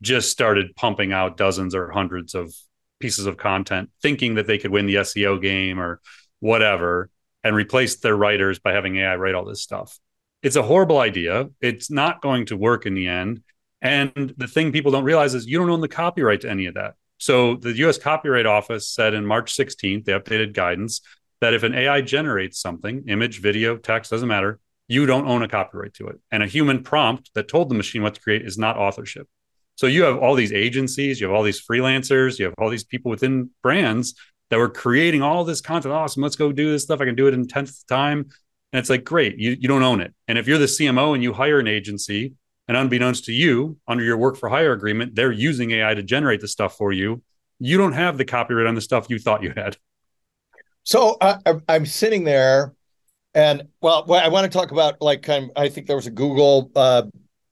just 0.00 0.30
started 0.30 0.74
pumping 0.74 1.12
out 1.12 1.36
dozens 1.36 1.74
or 1.74 1.90
hundreds 1.90 2.34
of 2.34 2.54
pieces 2.98 3.26
of 3.26 3.36
content, 3.36 3.90
thinking 4.00 4.36
that 4.36 4.46
they 4.46 4.56
could 4.56 4.70
win 4.70 4.86
the 4.86 4.96
SEO 4.96 5.40
game 5.40 5.78
or 5.78 6.00
whatever, 6.40 7.10
and 7.44 7.54
replace 7.54 7.96
their 7.96 8.16
writers 8.16 8.58
by 8.58 8.72
having 8.72 8.96
AI 8.96 9.16
write 9.16 9.34
all 9.34 9.44
this 9.44 9.62
stuff. 9.62 9.98
It's 10.42 10.56
a 10.56 10.62
horrible 10.62 10.98
idea. 10.98 11.50
It's 11.60 11.90
not 11.90 12.22
going 12.22 12.46
to 12.46 12.56
work 12.56 12.86
in 12.86 12.94
the 12.94 13.08
end. 13.08 13.42
And 13.82 14.34
the 14.36 14.48
thing 14.48 14.72
people 14.72 14.92
don't 14.92 15.04
realize 15.04 15.34
is 15.34 15.46
you 15.46 15.58
don't 15.58 15.70
own 15.70 15.80
the 15.80 15.88
copyright 15.88 16.40
to 16.42 16.50
any 16.50 16.66
of 16.66 16.74
that. 16.74 16.94
So 17.18 17.56
the 17.56 17.72
US 17.86 17.98
Copyright 17.98 18.46
Office 18.46 18.88
said 18.88 19.14
in 19.14 19.24
March 19.24 19.56
16th, 19.56 20.04
they 20.04 20.12
updated 20.12 20.52
guidance 20.52 21.00
that 21.40 21.54
if 21.54 21.62
an 21.62 21.74
AI 21.74 22.00
generates 22.00 22.60
something, 22.60 23.04
image, 23.08 23.40
video, 23.40 23.76
text, 23.76 24.10
doesn't 24.10 24.28
matter, 24.28 24.58
you 24.88 25.06
don't 25.06 25.26
own 25.26 25.42
a 25.42 25.48
copyright 25.48 25.94
to 25.94 26.08
it. 26.08 26.20
And 26.30 26.42
a 26.42 26.46
human 26.46 26.82
prompt 26.82 27.30
that 27.34 27.48
told 27.48 27.68
the 27.68 27.74
machine 27.74 28.02
what 28.02 28.14
to 28.14 28.20
create 28.20 28.42
is 28.42 28.56
not 28.56 28.76
authorship. 28.76 29.28
So 29.74 29.86
you 29.86 30.04
have 30.04 30.16
all 30.18 30.34
these 30.34 30.52
agencies, 30.52 31.20
you 31.20 31.26
have 31.26 31.36
all 31.36 31.42
these 31.42 31.64
freelancers, 31.64 32.38
you 32.38 32.46
have 32.46 32.54
all 32.58 32.70
these 32.70 32.84
people 32.84 33.10
within 33.10 33.50
brands 33.62 34.14
that 34.48 34.58
were 34.58 34.70
creating 34.70 35.22
all 35.22 35.44
this 35.44 35.60
content. 35.60 35.92
Awesome, 35.92 36.22
let's 36.22 36.36
go 36.36 36.52
do 36.52 36.70
this 36.70 36.84
stuff. 36.84 37.00
I 37.00 37.04
can 37.04 37.14
do 37.14 37.26
it 37.26 37.34
in 37.34 37.46
tenth 37.46 37.86
time. 37.86 38.26
And 38.72 38.80
it's 38.80 38.90
like, 38.90 39.04
great, 39.04 39.38
you, 39.38 39.56
you 39.58 39.68
don't 39.68 39.82
own 39.82 40.00
it. 40.00 40.14
And 40.28 40.38
if 40.38 40.46
you're 40.46 40.58
the 40.58 40.66
CMO 40.66 41.14
and 41.14 41.22
you 41.22 41.32
hire 41.32 41.58
an 41.58 41.68
agency 41.68 42.34
and 42.68 42.76
unbeknownst 42.76 43.24
to 43.26 43.32
you, 43.32 43.78
under 43.86 44.02
your 44.02 44.16
work 44.16 44.36
for 44.36 44.48
hire 44.48 44.72
agreement, 44.72 45.14
they're 45.14 45.32
using 45.32 45.70
AI 45.70 45.94
to 45.94 46.02
generate 46.02 46.40
the 46.40 46.48
stuff 46.48 46.76
for 46.76 46.92
you. 46.92 47.22
You 47.58 47.78
don't 47.78 47.92
have 47.92 48.18
the 48.18 48.24
copyright 48.24 48.66
on 48.66 48.74
the 48.74 48.80
stuff 48.80 49.06
you 49.08 49.18
thought 49.18 49.42
you 49.42 49.52
had. 49.56 49.76
So 50.82 51.16
uh, 51.20 51.38
I'm 51.68 51.86
sitting 51.86 52.24
there, 52.24 52.74
and 53.34 53.64
well, 53.80 54.04
I 54.12 54.28
want 54.28 54.50
to 54.50 54.58
talk 54.58 54.70
about 54.70 55.00
like 55.00 55.22
kind 55.22 55.44
of, 55.44 55.50
I 55.56 55.68
think 55.68 55.86
there 55.86 55.96
was 55.96 56.06
a 56.06 56.12
Google 56.12 56.70
uh, 56.76 57.02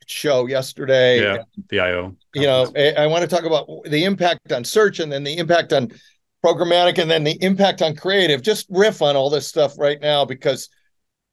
show 0.06 0.46
yesterday. 0.46 1.20
Yeah, 1.20 1.38
the 1.68 1.80
IO. 1.80 2.16
You 2.34 2.42
know, 2.42 2.72
I 2.76 3.06
want 3.06 3.22
to 3.22 3.28
talk 3.28 3.44
about 3.44 3.68
the 3.86 4.04
impact 4.04 4.52
on 4.52 4.62
search, 4.62 5.00
and 5.00 5.10
then 5.10 5.24
the 5.24 5.36
impact 5.36 5.72
on 5.72 5.90
programmatic, 6.44 6.98
and 6.98 7.10
then 7.10 7.24
the 7.24 7.42
impact 7.42 7.82
on 7.82 7.96
creative. 7.96 8.42
Just 8.42 8.66
riff 8.70 9.02
on 9.02 9.16
all 9.16 9.30
this 9.30 9.46
stuff 9.46 9.78
right 9.78 10.00
now 10.00 10.24
because 10.24 10.68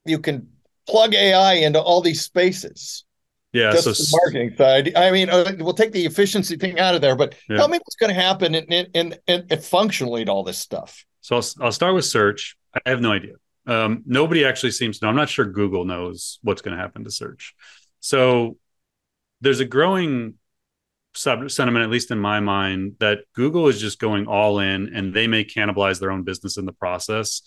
you 0.05 0.17
can 0.17 0.47
plug 0.87 1.13
AI 1.13 1.53
into 1.53 1.79
all 1.79 2.01
these 2.01 2.21
spaces. 2.21 3.05
Yeah, 3.53 3.71
just 3.71 3.83
so 3.83 3.91
the 3.91 4.09
marketing 4.23 4.55
side. 4.57 4.95
I 4.95 5.11
mean, 5.11 5.29
uh, 5.29 5.53
we'll 5.59 5.73
take 5.73 5.91
the 5.91 6.05
efficiency 6.05 6.55
thing 6.55 6.79
out 6.79 6.95
of 6.95 7.01
there, 7.01 7.15
but 7.15 7.35
Yeah. 7.49 7.57
tell 7.57 7.67
me 7.67 7.77
what's 7.79 7.95
going 7.95 8.13
to 8.13 8.19
happen 8.19 8.55
in, 8.55 8.63
in, 8.65 8.87
in, 8.93 9.15
in, 9.27 9.47
in 9.49 9.59
functionally 9.61 10.23
to 10.25 10.31
all 10.31 10.43
this 10.43 10.57
stuff. 10.57 11.05
So 11.19 11.35
I'll, 11.35 11.45
I'll 11.61 11.71
start 11.71 11.93
with 11.93 12.05
search. 12.05 12.55
I 12.73 12.89
have 12.89 13.01
no 13.01 13.11
idea. 13.11 13.33
Um, 13.67 14.03
nobody 14.05 14.45
actually 14.45 14.71
seems 14.71 14.99
to 14.99 15.05
know. 15.05 15.09
I'm 15.09 15.15
not 15.15 15.29
sure 15.29 15.45
Google 15.45 15.85
knows 15.85 16.39
what's 16.41 16.61
going 16.61 16.75
to 16.75 16.81
happen 16.81 17.03
to 17.03 17.11
search. 17.11 17.53
So 17.99 18.57
there's 19.41 19.59
a 19.59 19.65
growing 19.65 20.35
sub- 21.13 21.51
sentiment, 21.51 21.83
at 21.83 21.89
least 21.89 22.09
in 22.09 22.19
my 22.19 22.39
mind, 22.39 22.95
that 22.99 23.19
Google 23.35 23.67
is 23.67 23.79
just 23.81 23.99
going 23.99 24.27
all 24.27 24.59
in 24.59 24.95
and 24.95 25.13
they 25.13 25.27
may 25.27 25.43
cannibalize 25.43 25.99
their 25.99 26.11
own 26.11 26.23
business 26.23 26.57
in 26.57 26.65
the 26.65 26.71
process. 26.73 27.41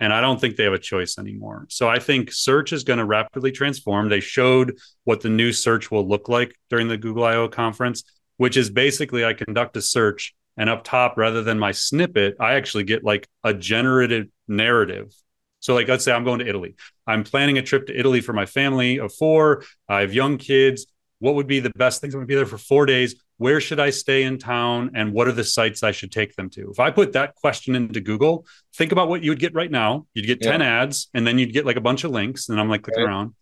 And 0.00 0.12
I 0.12 0.20
don't 0.20 0.40
think 0.40 0.56
they 0.56 0.64
have 0.64 0.72
a 0.72 0.78
choice 0.78 1.18
anymore. 1.18 1.66
So 1.70 1.88
I 1.88 1.98
think 1.98 2.32
search 2.32 2.72
is 2.72 2.84
going 2.84 3.00
to 3.00 3.04
rapidly 3.04 3.50
transform. 3.50 4.08
They 4.08 4.20
showed 4.20 4.78
what 5.04 5.20
the 5.20 5.28
new 5.28 5.52
search 5.52 5.90
will 5.90 6.06
look 6.06 6.28
like 6.28 6.54
during 6.70 6.86
the 6.86 6.96
Google 6.96 7.24
I/O 7.24 7.48
conference, 7.48 8.04
which 8.36 8.56
is 8.56 8.70
basically 8.70 9.24
I 9.24 9.32
conduct 9.32 9.76
a 9.76 9.82
search 9.82 10.34
and 10.56 10.68
up 10.68 10.82
top, 10.82 11.16
rather 11.16 11.42
than 11.42 11.58
my 11.58 11.70
snippet, 11.70 12.36
I 12.40 12.54
actually 12.54 12.84
get 12.84 13.04
like 13.04 13.28
a 13.44 13.54
generative 13.54 14.26
narrative. 14.48 15.12
So, 15.60 15.74
like, 15.74 15.88
let's 15.88 16.04
say 16.04 16.12
I'm 16.12 16.24
going 16.24 16.40
to 16.40 16.48
Italy. 16.48 16.74
I'm 17.06 17.24
planning 17.24 17.58
a 17.58 17.62
trip 17.62 17.86
to 17.86 17.98
Italy 17.98 18.20
for 18.20 18.32
my 18.32 18.46
family 18.46 18.98
of 18.98 19.14
four. 19.14 19.64
I 19.88 20.00
have 20.00 20.12
young 20.12 20.36
kids. 20.36 20.86
What 21.20 21.34
would 21.34 21.46
be 21.46 21.60
the 21.60 21.70
best 21.70 22.00
things? 22.00 22.14
I'm 22.14 22.18
going 22.20 22.28
to 22.28 22.30
be 22.32 22.36
there 22.36 22.46
for 22.46 22.58
four 22.58 22.86
days. 22.86 23.16
Where 23.38 23.60
should 23.60 23.80
I 23.80 23.90
stay 23.90 24.22
in 24.22 24.38
town? 24.38 24.92
And 24.94 25.12
what 25.12 25.26
are 25.28 25.32
the 25.32 25.44
sites 25.44 25.82
I 25.82 25.90
should 25.92 26.12
take 26.12 26.34
them 26.36 26.48
to? 26.50 26.70
If 26.70 26.78
I 26.80 26.90
put 26.90 27.12
that 27.14 27.34
question 27.34 27.74
into 27.74 28.00
Google, 28.00 28.46
think 28.74 28.92
about 28.92 29.08
what 29.08 29.22
you 29.22 29.30
would 29.30 29.40
get 29.40 29.54
right 29.54 29.70
now. 29.70 30.06
You'd 30.14 30.26
get 30.26 30.40
10 30.42 30.62
ads 30.62 31.08
and 31.14 31.26
then 31.26 31.38
you'd 31.38 31.52
get 31.52 31.66
like 31.66 31.76
a 31.76 31.80
bunch 31.80 32.04
of 32.04 32.10
links. 32.12 32.48
And 32.48 32.60
I'm 32.60 32.68
like 32.68 32.82
clicking 32.82 33.04
Right. 33.04 33.10
around. 33.10 33.34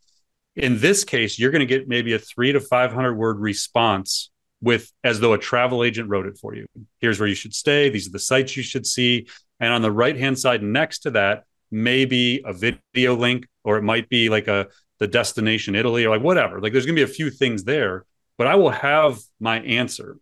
In 0.55 0.81
this 0.81 1.05
case, 1.05 1.39
you're 1.39 1.51
going 1.51 1.61
to 1.61 1.67
get 1.67 1.87
maybe 1.87 2.15
a 2.15 2.19
three 2.19 2.53
to 2.53 2.61
500 2.61 3.15
word 3.15 3.39
response 3.41 4.31
with 4.63 4.91
as 5.05 5.21
though 5.21 5.35
a 5.35 5.39
travel 5.39 5.85
agent 5.85 6.09
wrote 6.09 6.27
it 6.27 6.39
for 6.39 6.55
you. 6.55 6.67
Here's 6.99 7.21
where 7.21 7.29
you 7.29 7.35
should 7.35 7.55
stay. 7.55 7.91
These 7.91 8.07
are 8.09 8.13
the 8.13 8.19
sites 8.19 8.57
you 8.57 8.63
should 8.63 8.87
see. 8.87 9.27
And 9.61 9.71
on 9.73 9.83
the 9.83 9.93
right 9.93 10.17
hand 10.17 10.39
side 10.39 10.63
next 10.63 11.01
to 11.01 11.11
that, 11.11 11.45
maybe 11.71 12.43
a 12.45 12.55
video 12.55 13.17
link, 13.17 13.47
or 13.65 13.77
it 13.77 13.83
might 13.83 14.09
be 14.09 14.31
like 14.31 14.49
a 14.49 14.69
the 14.99 15.07
destination 15.07 15.75
Italy 15.75 16.05
or 16.05 16.11
like 16.11 16.23
whatever. 16.23 16.61
Like 16.61 16.73
there's 16.73 16.87
gonna 16.87 16.97
be 16.97 17.03
a 17.03 17.07
few 17.07 17.31
things 17.31 17.65
there, 17.65 18.05
but 18.39 18.47
I 18.47 18.55
will 18.57 18.71
have 18.71 19.19
my 19.41 19.61
answer. 19.61 20.17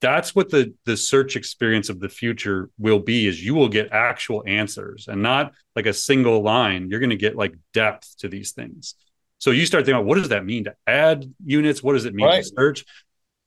That's 0.00 0.34
what 0.34 0.50
the 0.50 0.74
the 0.84 0.96
search 0.96 1.34
experience 1.36 1.88
of 1.88 1.98
the 1.98 2.08
future 2.08 2.70
will 2.78 3.00
be 3.00 3.26
is 3.26 3.44
you 3.44 3.54
will 3.54 3.68
get 3.68 3.90
actual 3.90 4.44
answers 4.46 5.08
and 5.08 5.22
not 5.22 5.52
like 5.74 5.86
a 5.86 5.92
single 5.92 6.42
line. 6.42 6.88
You're 6.90 7.00
gonna 7.00 7.16
get 7.16 7.36
like 7.36 7.54
depth 7.72 8.16
to 8.18 8.28
these 8.28 8.52
things. 8.52 8.94
So 9.38 9.50
you 9.50 9.66
start 9.66 9.84
thinking 9.84 9.96
about 10.00 10.06
what 10.06 10.16
does 10.18 10.28
that 10.30 10.44
mean 10.44 10.64
to 10.64 10.74
add 10.86 11.24
units? 11.44 11.82
What 11.82 11.94
does 11.94 12.04
it 12.04 12.14
mean 12.14 12.26
Right. 12.26 12.42
to 12.44 12.50
search? 12.56 12.84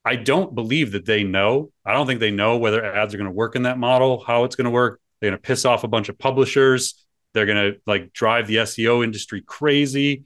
I 0.03 0.15
don't 0.15 0.55
believe 0.55 0.93
that 0.93 1.05
they 1.05 1.23
know. 1.23 1.71
I 1.85 1.93
don't 1.93 2.07
think 2.07 2.19
they 2.19 2.31
know 2.31 2.57
whether 2.57 2.83
ads 2.83 3.13
are 3.13 3.17
going 3.17 3.29
to 3.29 3.31
work 3.31 3.55
in 3.55 3.63
that 3.63 3.77
model, 3.77 4.23
how 4.25 4.45
it's 4.45 4.55
going 4.55 4.65
to 4.65 4.71
work. 4.71 4.99
They're 5.19 5.29
going 5.29 5.37
to 5.37 5.41
piss 5.41 5.63
off 5.63 5.83
a 5.83 5.87
bunch 5.87 6.09
of 6.09 6.17
publishers. 6.17 7.05
They're 7.33 7.45
going 7.45 7.73
to 7.73 7.79
like 7.85 8.13
drive 8.13 8.47
the 8.47 8.57
SEO 8.57 9.03
industry 9.03 9.41
crazy. 9.41 10.23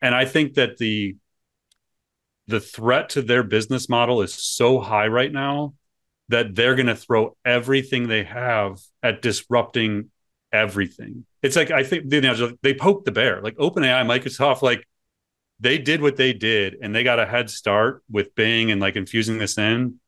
And 0.00 0.14
I 0.14 0.24
think 0.24 0.54
that 0.54 0.78
the 0.78 1.16
the 2.46 2.60
threat 2.60 3.10
to 3.10 3.22
their 3.22 3.42
business 3.42 3.88
model 3.90 4.22
is 4.22 4.32
so 4.32 4.80
high 4.80 5.06
right 5.06 5.30
now 5.30 5.74
that 6.30 6.54
they're 6.54 6.74
going 6.74 6.86
to 6.86 6.96
throw 6.96 7.36
everything 7.44 8.08
they 8.08 8.24
have 8.24 8.80
at 9.02 9.20
disrupting 9.20 10.10
everything. 10.52 11.26
It's 11.42 11.56
like 11.56 11.70
I 11.70 11.84
think 11.84 12.12
you 12.12 12.20
know, 12.20 12.52
they 12.62 12.74
poked 12.74 13.04
the 13.04 13.12
bear. 13.12 13.40
Like 13.42 13.56
OpenAI, 13.56 14.04
Microsoft, 14.06 14.62
like 14.62 14.86
they 15.60 15.78
did 15.78 16.00
what 16.00 16.16
they 16.16 16.32
did 16.32 16.76
and 16.80 16.94
they 16.94 17.02
got 17.02 17.18
a 17.18 17.26
head 17.26 17.50
start 17.50 18.02
with 18.10 18.34
Bing 18.34 18.70
and 18.70 18.80
like 18.80 18.96
infusing 18.96 19.38
this 19.38 19.58
in. 19.58 20.00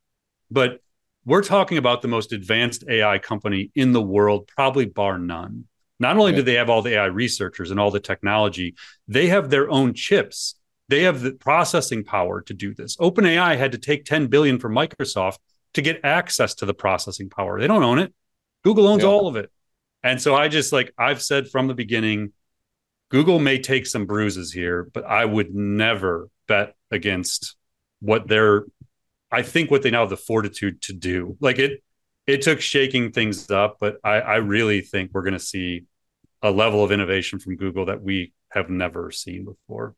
But 0.50 0.80
we're 1.24 1.42
talking 1.42 1.78
about 1.78 2.02
the 2.02 2.08
most 2.08 2.32
advanced 2.32 2.84
AI 2.88 3.18
company 3.18 3.70
in 3.74 3.92
the 3.92 4.02
world, 4.02 4.48
probably 4.48 4.86
bar 4.86 5.18
none. 5.18 5.66
Not 6.00 6.16
only 6.16 6.32
do 6.32 6.42
they 6.42 6.54
have 6.54 6.70
all 6.70 6.82
the 6.82 6.94
AI 6.94 7.04
researchers 7.06 7.70
and 7.70 7.78
all 7.78 7.90
the 7.90 8.00
technology, 8.00 8.74
they 9.06 9.28
have 9.28 9.50
their 9.50 9.70
own 9.70 9.94
chips. 9.94 10.56
They 10.88 11.02
have 11.02 11.20
the 11.20 11.32
processing 11.32 12.02
power 12.02 12.40
to 12.42 12.54
do 12.54 12.74
this. 12.74 12.96
OpenAI 12.96 13.56
had 13.56 13.72
to 13.72 13.78
take 13.78 14.04
10 14.04 14.26
billion 14.26 14.58
from 14.58 14.74
Microsoft 14.74 15.36
to 15.74 15.82
get 15.82 16.00
access 16.02 16.54
to 16.56 16.66
the 16.66 16.74
processing 16.74 17.30
power. 17.30 17.60
They 17.60 17.68
don't 17.68 17.82
own 17.84 17.98
it. 18.00 18.12
Google 18.64 18.88
owns 18.88 19.02
Yeah. 19.04 19.10
all 19.10 19.28
of 19.28 19.36
it. 19.36 19.50
And 20.02 20.20
so 20.20 20.34
I 20.34 20.48
just 20.48 20.72
like 20.72 20.92
I've 20.98 21.22
said 21.22 21.48
from 21.48 21.68
the 21.68 21.74
beginning, 21.74 22.32
Google 23.10 23.38
may 23.38 23.58
take 23.58 23.86
some 23.86 24.06
bruises 24.06 24.52
here, 24.52 24.88
but 24.92 25.04
I 25.04 25.24
would 25.24 25.54
never 25.54 26.28
bet 26.48 26.74
against 26.90 27.56
what 28.00 28.26
they're 28.26 28.64
I 29.30 29.42
think 29.42 29.70
what 29.70 29.82
they 29.82 29.90
now 29.92 30.00
have 30.00 30.10
the 30.10 30.16
fortitude 30.16 30.80
to 30.82 30.92
do. 30.92 31.36
Like 31.40 31.58
it 31.58 31.82
it 32.26 32.42
took 32.42 32.60
shaking 32.60 33.12
things 33.12 33.50
up, 33.50 33.76
but 33.80 33.98
I, 34.02 34.20
I 34.20 34.36
really 34.36 34.80
think 34.80 35.10
we're 35.12 35.22
gonna 35.22 35.38
see 35.38 35.84
a 36.42 36.50
level 36.50 36.82
of 36.84 36.92
innovation 36.92 37.38
from 37.38 37.56
Google 37.56 37.86
that 37.86 38.02
we 38.02 38.32
have 38.50 38.70
never 38.70 39.10
seen 39.10 39.44
before. 39.44 39.94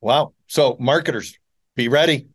Wow. 0.00 0.34
So 0.46 0.76
marketers, 0.80 1.38
be 1.76 1.88
ready. 1.88 2.28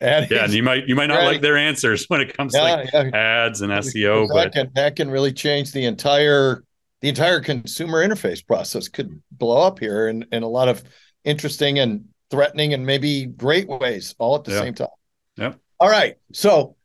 And 0.00 0.30
Yeah, 0.30 0.44
and 0.44 0.52
you 0.52 0.62
might 0.62 0.86
you 0.88 0.94
might 0.96 1.06
not 1.08 1.18
Right. 1.18 1.26
like 1.26 1.42
their 1.42 1.56
answers 1.58 2.06
when 2.08 2.20
it 2.20 2.36
comes 2.36 2.54
yeah, 2.54 2.60
to 2.60 2.82
like 2.82 2.92
yeah. 2.92 3.10
ads 3.46 3.60
and 3.60 3.70
SEO, 3.72 4.26
that 4.28 4.32
but 4.34 4.52
can 4.52 4.70
that 4.74 4.96
can 4.96 5.10
really 5.10 5.32
change 5.32 5.72
the 5.72 5.84
entire 5.84 6.64
the 7.00 7.08
entire 7.08 7.40
consumer 7.40 8.06
interface 8.06 8.46
process 8.46 8.88
could 8.88 9.22
blow 9.30 9.62
up 9.62 9.78
here 9.78 10.08
in, 10.08 10.24
in 10.32 10.42
a 10.42 10.48
lot 10.48 10.68
of 10.68 10.82
interesting 11.24 11.78
and 11.78 12.04
threatening 12.30 12.74
and 12.74 12.84
maybe 12.86 13.26
great 13.26 13.68
ways 13.68 14.14
all 14.18 14.36
at 14.36 14.44
the 14.44 14.52
Yeah. 14.52 14.60
same 14.60 14.74
time. 14.74 14.88
Yep. 15.36 15.58
All 15.80 15.88
right. 15.88 16.16
So 16.32 16.76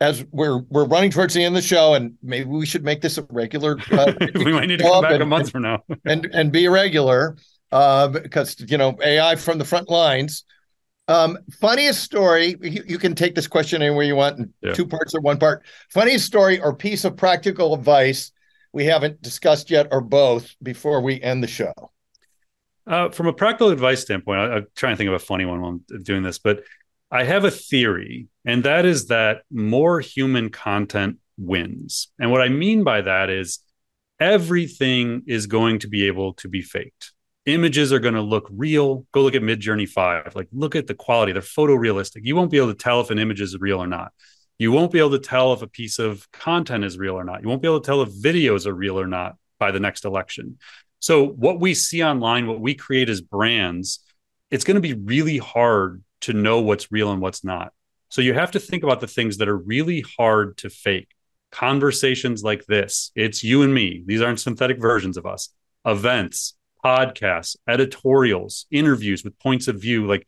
as 0.00 0.24
we're 0.30 0.58
we're 0.68 0.84
running 0.84 1.10
towards 1.10 1.34
the 1.34 1.42
end 1.42 1.56
of 1.56 1.62
the 1.62 1.66
show, 1.66 1.94
and 1.94 2.14
maybe 2.22 2.48
we 2.48 2.66
should 2.66 2.84
make 2.84 3.00
this 3.00 3.18
a 3.18 3.22
regular 3.30 3.78
uh, 3.92 4.12
we 4.34 4.52
might 4.52 4.66
need 4.66 4.78
to 4.78 4.84
come 4.84 5.02
back 5.02 5.12
and- 5.12 5.22
a 5.22 5.26
month 5.26 5.50
from 5.50 5.62
now. 5.62 5.82
and 6.04 6.26
and 6.32 6.52
be 6.52 6.68
regular 6.68 7.36
uh, 7.72 8.08
because 8.08 8.56
you 8.68 8.78
know 8.78 8.96
AI 9.02 9.36
from 9.36 9.58
the 9.58 9.64
front 9.64 9.88
lines. 9.88 10.44
Um, 11.08 11.38
funniest 11.60 12.02
story. 12.02 12.56
You, 12.60 12.82
you 12.84 12.98
can 12.98 13.14
take 13.14 13.36
this 13.36 13.46
question 13.46 13.80
anywhere 13.80 14.04
you 14.04 14.16
want 14.16 14.38
in 14.40 14.52
Yeah. 14.60 14.74
two 14.74 14.86
parts 14.86 15.14
or 15.14 15.20
one 15.20 15.38
part. 15.38 15.64
Funniest 15.90 16.26
story 16.26 16.60
or 16.60 16.74
piece 16.74 17.04
of 17.04 17.16
practical 17.16 17.74
advice 17.74 18.32
we 18.72 18.84
haven't 18.86 19.22
discussed 19.22 19.70
yet, 19.70 19.86
or 19.92 20.00
both, 20.00 20.54
before 20.62 21.00
we 21.00 21.22
end 21.22 21.42
the 21.42 21.46
show. 21.46 21.72
Uh, 22.88 23.08
from 23.10 23.26
a 23.28 23.32
practical 23.32 23.70
advice 23.70 24.02
standpoint, 24.02 24.40
I, 24.40 24.56
I'm 24.56 24.66
trying 24.74 24.94
to 24.94 24.96
think 24.96 25.08
of 25.08 25.14
a 25.14 25.18
funny 25.20 25.44
one 25.44 25.60
while 25.62 25.80
I'm 25.90 26.02
doing 26.02 26.22
this, 26.24 26.38
but 26.38 26.64
I 27.10 27.24
have 27.24 27.44
a 27.44 27.50
theory, 27.50 28.28
and 28.44 28.64
that 28.64 28.84
is 28.84 29.06
that 29.06 29.42
more 29.50 30.00
human 30.00 30.50
content 30.50 31.18
wins. 31.38 32.08
And 32.18 32.30
what 32.30 32.42
I 32.42 32.48
mean 32.48 32.82
by 32.82 33.02
that 33.02 33.30
is 33.30 33.60
everything 34.18 35.22
is 35.26 35.46
going 35.46 35.80
to 35.80 35.88
be 35.88 36.06
able 36.06 36.34
to 36.34 36.48
be 36.48 36.62
faked. 36.62 37.12
Images 37.44 37.92
are 37.92 38.00
going 38.00 38.14
to 38.14 38.22
look 38.22 38.48
real. 38.50 39.06
Go 39.12 39.22
look 39.22 39.36
at 39.36 39.42
Midjourney 39.42 39.88
5. 39.88 40.34
Like, 40.34 40.48
look 40.52 40.74
at 40.74 40.88
the 40.88 40.94
quality. 40.94 41.30
They're 41.30 41.42
photorealistic. 41.42 42.22
You 42.24 42.34
won't 42.34 42.50
be 42.50 42.56
able 42.56 42.72
to 42.72 42.74
tell 42.74 43.00
if 43.00 43.10
an 43.10 43.20
image 43.20 43.40
is 43.40 43.56
real 43.60 43.80
or 43.80 43.86
not. 43.86 44.12
You 44.58 44.72
won't 44.72 44.90
be 44.90 44.98
able 44.98 45.10
to 45.10 45.20
tell 45.20 45.52
if 45.52 45.62
a 45.62 45.68
piece 45.68 46.00
of 46.00 46.28
content 46.32 46.82
is 46.84 46.98
real 46.98 47.14
or 47.14 47.24
not. 47.24 47.42
You 47.42 47.48
won't 47.48 47.62
be 47.62 47.68
able 47.68 47.80
to 47.80 47.86
tell 47.86 48.02
if 48.02 48.08
videos 48.08 48.66
are 48.66 48.74
real 48.74 48.98
or 48.98 49.06
not 49.06 49.36
by 49.60 49.70
the 49.70 49.78
next 49.78 50.04
election. 50.04 50.58
So, 50.98 51.24
what 51.24 51.60
we 51.60 51.74
see 51.74 52.02
online, 52.02 52.46
what 52.46 52.60
we 52.60 52.74
create 52.74 53.08
as 53.10 53.20
brands, 53.20 54.00
it's 54.50 54.64
going 54.64 54.76
to 54.76 54.80
be 54.80 54.94
really 54.94 55.38
hard 55.38 56.02
to 56.22 56.32
know 56.32 56.60
what's 56.60 56.92
real 56.92 57.12
and 57.12 57.20
what's 57.20 57.44
not. 57.44 57.72
So, 58.08 58.22
you 58.22 58.34
have 58.34 58.52
to 58.52 58.60
think 58.60 58.82
about 58.82 59.00
the 59.00 59.06
things 59.06 59.38
that 59.38 59.48
are 59.48 59.56
really 59.56 60.04
hard 60.16 60.56
to 60.58 60.70
fake. 60.70 61.08
Conversations 61.50 62.42
like 62.42 62.66
this, 62.66 63.10
it's 63.14 63.42
you 63.42 63.62
and 63.62 63.74
me. 63.74 64.02
These 64.06 64.22
aren't 64.22 64.40
synthetic 64.40 64.80
versions 64.80 65.16
of 65.16 65.26
us. 65.26 65.50
Events, 65.84 66.54
podcasts, 66.84 67.56
editorials, 67.68 68.66
interviews 68.70 69.24
with 69.24 69.38
points 69.38 69.68
of 69.68 69.80
view. 69.80 70.06
Like, 70.06 70.26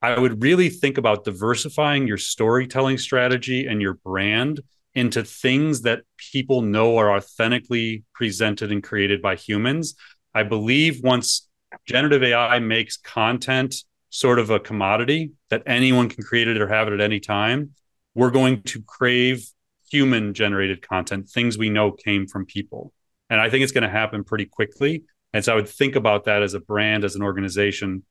I 0.00 0.18
would 0.18 0.42
really 0.42 0.68
think 0.68 0.96
about 0.96 1.24
diversifying 1.24 2.06
your 2.06 2.18
storytelling 2.18 2.98
strategy 2.98 3.66
and 3.66 3.82
your 3.82 3.94
brand 3.94 4.60
into 4.94 5.24
things 5.24 5.82
that 5.82 6.02
people 6.16 6.62
know 6.62 6.96
are 6.98 7.16
authentically 7.16 8.04
presented 8.14 8.70
and 8.70 8.82
created 8.82 9.20
by 9.20 9.34
humans. 9.34 9.94
I 10.34 10.44
believe 10.44 11.02
once 11.02 11.48
generative 11.86 12.22
AI 12.22 12.58
makes 12.60 12.96
content 12.96 13.74
sort 14.10 14.38
of 14.38 14.50
a 14.50 14.60
commodity 14.60 15.32
that 15.50 15.62
anyone 15.66 16.08
can 16.08 16.24
create 16.24 16.48
it 16.48 16.60
or 16.60 16.68
have 16.68 16.88
it 16.88 16.94
at 16.94 17.00
any 17.00 17.20
time, 17.20 17.74
we're 18.14 18.30
going 18.30 18.62
to 18.62 18.82
crave 18.82 19.46
human 19.90 20.34
generated 20.34 20.86
content, 20.86 21.28
things 21.28 21.56
we 21.56 21.70
know 21.70 21.92
came 21.92 22.26
from 22.26 22.46
people. 22.46 22.92
And 23.30 23.40
I 23.40 23.50
think 23.50 23.62
it's 23.62 23.72
going 23.72 23.82
to 23.82 23.90
happen 23.90 24.24
pretty 24.24 24.46
quickly. 24.46 25.04
And 25.32 25.44
so 25.44 25.52
I 25.52 25.56
would 25.56 25.68
think 25.68 25.96
about 25.96 26.24
that 26.24 26.42
as 26.42 26.54
a 26.54 26.60
brand, 26.60 27.04
as 27.04 27.14
an 27.14 27.22
organization. 27.22 28.04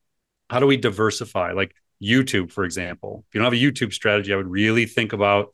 How 0.50 0.60
do 0.60 0.66
we 0.66 0.76
diversify? 0.76 1.52
Like 1.52 1.74
YouTube, 2.02 2.52
for 2.52 2.64
example. 2.64 3.24
If 3.28 3.34
you 3.34 3.40
don't 3.40 3.52
have 3.52 3.60
a 3.60 3.64
YouTube 3.64 3.92
strategy, 3.92 4.32
I 4.32 4.36
would 4.36 4.48
really 4.48 4.86
think 4.86 5.12
about 5.12 5.52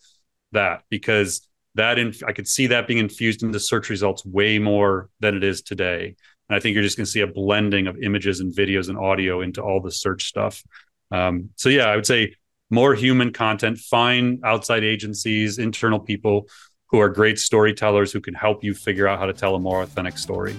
that 0.52 0.82
because 0.90 1.48
that 1.74 1.98
in, 1.98 2.14
I 2.26 2.32
could 2.32 2.46
see 2.46 2.68
that 2.68 2.86
being 2.86 2.98
infused 2.98 3.42
into 3.42 3.58
search 3.58 3.88
results 3.88 4.24
way 4.24 4.58
more 4.58 5.08
than 5.20 5.36
it 5.36 5.42
is 5.42 5.62
today. 5.62 6.16
And 6.48 6.56
I 6.56 6.60
think 6.60 6.74
you're 6.74 6.82
just 6.82 6.96
going 6.96 7.06
to 7.06 7.10
see 7.10 7.20
a 7.20 7.26
blending 7.26 7.86
of 7.86 7.96
images 8.02 8.40
and 8.40 8.54
videos 8.54 8.88
and 8.88 8.98
audio 8.98 9.40
into 9.40 9.62
all 9.62 9.80
the 9.80 9.90
search 9.90 10.24
stuff. 10.24 10.62
Um, 11.10 11.50
so 11.56 11.68
yeah, 11.68 11.86
I 11.86 11.96
would 11.96 12.06
say 12.06 12.34
more 12.70 12.94
human 12.94 13.32
content. 13.32 13.78
Find 13.78 14.40
outside 14.44 14.84
agencies, 14.84 15.58
internal 15.58 16.00
people 16.00 16.48
who 16.86 17.00
are 17.00 17.08
great 17.08 17.38
storytellers 17.38 18.12
who 18.12 18.20
can 18.20 18.34
help 18.34 18.62
you 18.62 18.74
figure 18.74 19.08
out 19.08 19.18
how 19.18 19.26
to 19.26 19.32
tell 19.32 19.54
a 19.54 19.60
more 19.60 19.82
authentic 19.82 20.18
story. 20.18 20.56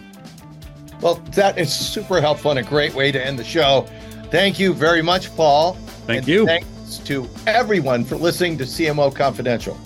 Well, 1.02 1.16
that 1.34 1.58
is 1.58 1.74
super 1.74 2.22
helpful 2.22 2.52
and 2.52 2.60
a 2.60 2.64
great 2.64 2.94
way 2.94 3.12
to 3.12 3.24
end 3.24 3.38
the 3.38 3.44
show. 3.44 3.88
Thank 4.32 4.60
you 4.60 4.74
very 4.74 5.02
much, 5.02 5.34
Paul. 5.36 5.74
Thank 6.08 6.20
and 6.20 6.28
you. 6.28 6.46
Thanks 6.46 6.98
to 7.00 7.28
everyone 7.48 8.04
for 8.04 8.16
listening 8.16 8.58
to 8.58 8.64
CMO 8.64 9.14
Confidential. 9.14 9.78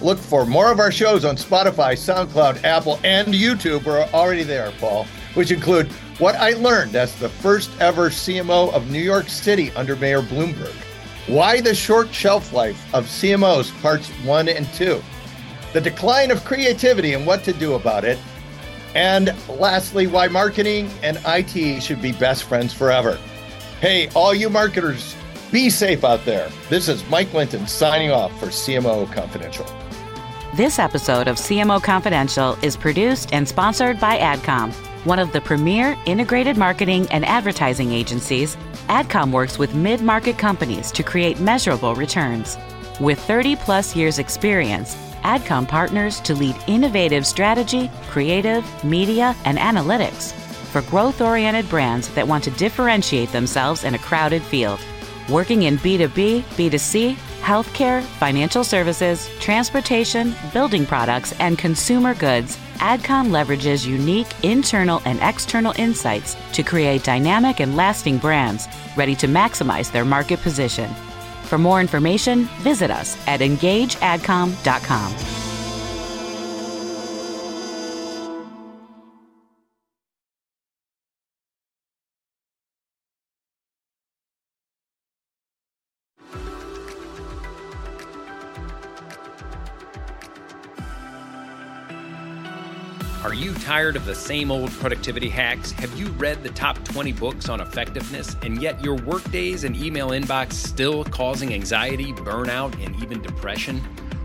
Look 0.00 0.18
for 0.18 0.44
more 0.44 0.70
of 0.70 0.80
our 0.80 0.90
shows 0.90 1.24
on 1.24 1.36
Spotify, 1.36 1.92
SoundCloud, 1.92 2.64
Apple, 2.64 2.98
and 3.04 3.28
YouTube. 3.28 3.84
We're 3.84 4.02
already 4.12 4.42
there, 4.42 4.72
Paul, 4.78 5.06
which 5.34 5.50
include 5.50 5.86
What 6.18 6.34
I 6.36 6.52
Learned 6.52 6.96
as 6.96 7.14
the 7.16 7.28
first 7.28 7.70
ever 7.80 8.10
CMO 8.10 8.72
of 8.72 8.90
New 8.90 9.00
York 9.00 9.28
City 9.28 9.70
under 9.72 9.96
Mayor 9.96 10.22
Bloomberg, 10.22 10.74
Why 11.26 11.60
the 11.60 11.74
Short 11.74 12.12
Shelf 12.12 12.52
Life 12.52 12.94
of 12.94 13.06
CMOs, 13.06 13.80
Parts 13.80 14.08
1 14.24 14.48
and 14.48 14.66
2, 14.74 15.02
The 15.72 15.80
Decline 15.80 16.30
of 16.30 16.44
Creativity 16.44 17.14
and 17.14 17.26
What 17.26 17.44
to 17.44 17.52
Do 17.52 17.74
About 17.74 18.04
It, 18.04 18.18
and 18.94 19.34
lastly, 19.48 20.06
Why 20.06 20.28
Marketing 20.28 20.90
and 21.02 21.18
IT 21.26 21.82
Should 21.82 22.02
Be 22.02 22.12
Best 22.12 22.44
Friends 22.44 22.74
Forever. 22.74 23.18
Hey, 23.80 24.08
all 24.14 24.34
you 24.34 24.50
marketers, 24.50 25.16
be 25.50 25.68
safe 25.70 26.04
out 26.04 26.24
there. 26.24 26.50
This 26.68 26.88
is 26.88 27.06
Mike 27.08 27.32
Linton 27.34 27.66
signing 27.66 28.10
off 28.10 28.38
for 28.38 28.46
CMO 28.46 29.10
Confidential. 29.12 29.66
This 30.54 30.78
episode 30.78 31.28
of 31.28 31.36
CMO 31.36 31.82
Confidential 31.82 32.58
is 32.62 32.76
produced 32.76 33.32
and 33.32 33.48
sponsored 33.48 33.98
by 33.98 34.18
AdCom, 34.18 34.72
one 35.04 35.18
of 35.18 35.32
the 35.32 35.40
premier 35.40 35.96
integrated 36.06 36.56
marketing 36.56 37.06
and 37.10 37.24
advertising 37.24 37.92
agencies. 37.92 38.56
AdCom 38.88 39.32
works 39.32 39.58
with 39.58 39.74
mid 39.74 40.00
market 40.00 40.38
companies 40.38 40.92
to 40.92 41.02
create 41.02 41.40
measurable 41.40 41.94
returns. 41.94 42.56
With 43.00 43.18
30 43.20 43.56
plus 43.56 43.96
years' 43.96 44.18
experience, 44.18 44.94
AdCom 45.22 45.66
partners 45.66 46.20
to 46.20 46.34
lead 46.34 46.56
innovative 46.66 47.26
strategy, 47.26 47.90
creative, 48.08 48.64
media, 48.84 49.34
and 49.44 49.58
analytics 49.58 50.32
for 50.72 50.82
growth 50.82 51.20
oriented 51.20 51.68
brands 51.68 52.08
that 52.14 52.26
want 52.26 52.42
to 52.44 52.50
differentiate 52.52 53.30
themselves 53.30 53.84
in 53.84 53.94
a 53.94 53.98
crowded 53.98 54.42
field. 54.42 54.80
Working 55.28 55.64
in 55.64 55.76
B2B, 55.78 56.42
B2C, 56.42 57.14
healthcare, 57.40 58.02
financial 58.02 58.64
services, 58.64 59.28
transportation, 59.38 60.34
building 60.52 60.86
products, 60.86 61.32
and 61.40 61.58
consumer 61.58 62.14
goods, 62.14 62.58
AdCom 62.82 63.30
leverages 63.30 63.86
unique 63.86 64.26
internal 64.42 65.00
and 65.04 65.20
external 65.22 65.72
insights 65.76 66.36
to 66.52 66.64
create 66.64 67.04
dynamic 67.04 67.60
and 67.60 67.76
lasting 67.76 68.18
brands 68.18 68.66
ready 68.96 69.14
to 69.14 69.28
maximize 69.28 69.92
their 69.92 70.04
market 70.04 70.40
position. 70.40 70.90
For 71.44 71.58
more 71.58 71.80
information, 71.80 72.46
visit 72.60 72.90
us 72.90 73.16
at 73.28 73.38
engageadcom.com. 73.38 75.51
Are 93.24 93.34
you 93.34 93.54
tired 93.54 93.94
of 93.94 94.04
the 94.04 94.16
same 94.16 94.50
old 94.50 94.72
productivity 94.72 95.28
hacks? 95.28 95.70
Have 95.70 95.96
you 95.96 96.08
read 96.08 96.42
the 96.42 96.48
top 96.48 96.84
20 96.84 97.12
books 97.12 97.48
on 97.48 97.60
effectiveness 97.60 98.34
and 98.42 98.60
yet 98.60 98.82
your 98.82 98.96
workdays 98.96 99.62
and 99.62 99.76
email 99.76 100.08
inbox 100.08 100.54
still 100.54 101.04
causing 101.04 101.54
anxiety, 101.54 102.12
burnout, 102.12 102.74
and 102.84 103.00
even 103.00 103.22
depression? 103.22 103.80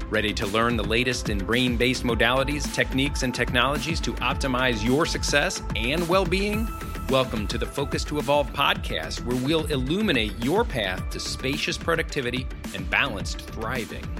Ready 0.09 0.33
to 0.33 0.47
learn 0.47 0.77
the 0.77 0.83
latest 0.83 1.29
in 1.29 1.37
brain 1.37 1.77
based 1.77 2.05
modalities, 2.05 2.73
techniques, 2.73 3.21
and 3.21 3.35
technologies 3.35 4.01
to 4.01 4.13
optimize 4.13 4.83
your 4.83 5.05
success 5.05 5.61
and 5.75 6.09
well 6.09 6.25
being? 6.25 6.67
Welcome 7.09 7.45
to 7.49 7.59
the 7.59 7.67
Focus 7.67 8.03
to 8.05 8.17
Evolve 8.17 8.51
podcast, 8.53 9.23
where 9.25 9.37
we'll 9.45 9.67
illuminate 9.67 10.43
your 10.43 10.63
path 10.63 11.07
to 11.11 11.19
spacious 11.19 11.77
productivity 11.77 12.47
and 12.73 12.89
balanced 12.89 13.41
thriving. 13.41 14.16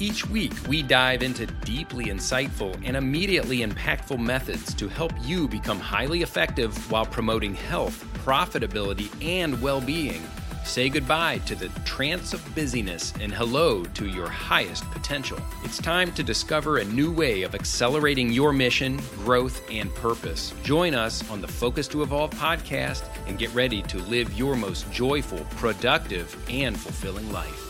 Each 0.00 0.26
week, 0.26 0.54
we 0.66 0.82
dive 0.82 1.22
into 1.22 1.44
deeply 1.44 2.06
insightful 2.06 2.74
and 2.86 2.96
immediately 2.96 3.58
impactful 3.58 4.18
methods 4.18 4.72
to 4.76 4.88
help 4.88 5.12
you 5.20 5.46
become 5.46 5.78
highly 5.78 6.22
effective 6.22 6.90
while 6.90 7.04
promoting 7.04 7.54
health, 7.54 8.02
profitability, 8.24 9.10
and 9.22 9.60
well 9.60 9.82
being. 9.82 10.22
Say 10.64 10.88
goodbye 10.88 11.38
to 11.44 11.54
the 11.54 11.68
trance 11.84 12.32
of 12.32 12.54
busyness 12.54 13.12
and 13.20 13.30
hello 13.30 13.84
to 13.84 14.06
your 14.06 14.28
highest 14.28 14.90
potential. 14.90 15.38
It's 15.64 15.76
time 15.76 16.12
to 16.12 16.22
discover 16.22 16.78
a 16.78 16.84
new 16.84 17.12
way 17.12 17.42
of 17.42 17.54
accelerating 17.54 18.30
your 18.30 18.54
mission, 18.54 19.02
growth, 19.16 19.60
and 19.70 19.94
purpose. 19.96 20.54
Join 20.62 20.94
us 20.94 21.28
on 21.28 21.42
the 21.42 21.48
Focus 21.48 21.86
to 21.88 22.02
Evolve 22.02 22.30
podcast 22.30 23.04
and 23.26 23.38
get 23.38 23.52
ready 23.52 23.82
to 23.82 23.98
live 23.98 24.32
your 24.32 24.56
most 24.56 24.90
joyful, 24.90 25.40
productive, 25.56 26.34
and 26.48 26.78
fulfilling 26.78 27.30
life. 27.32 27.69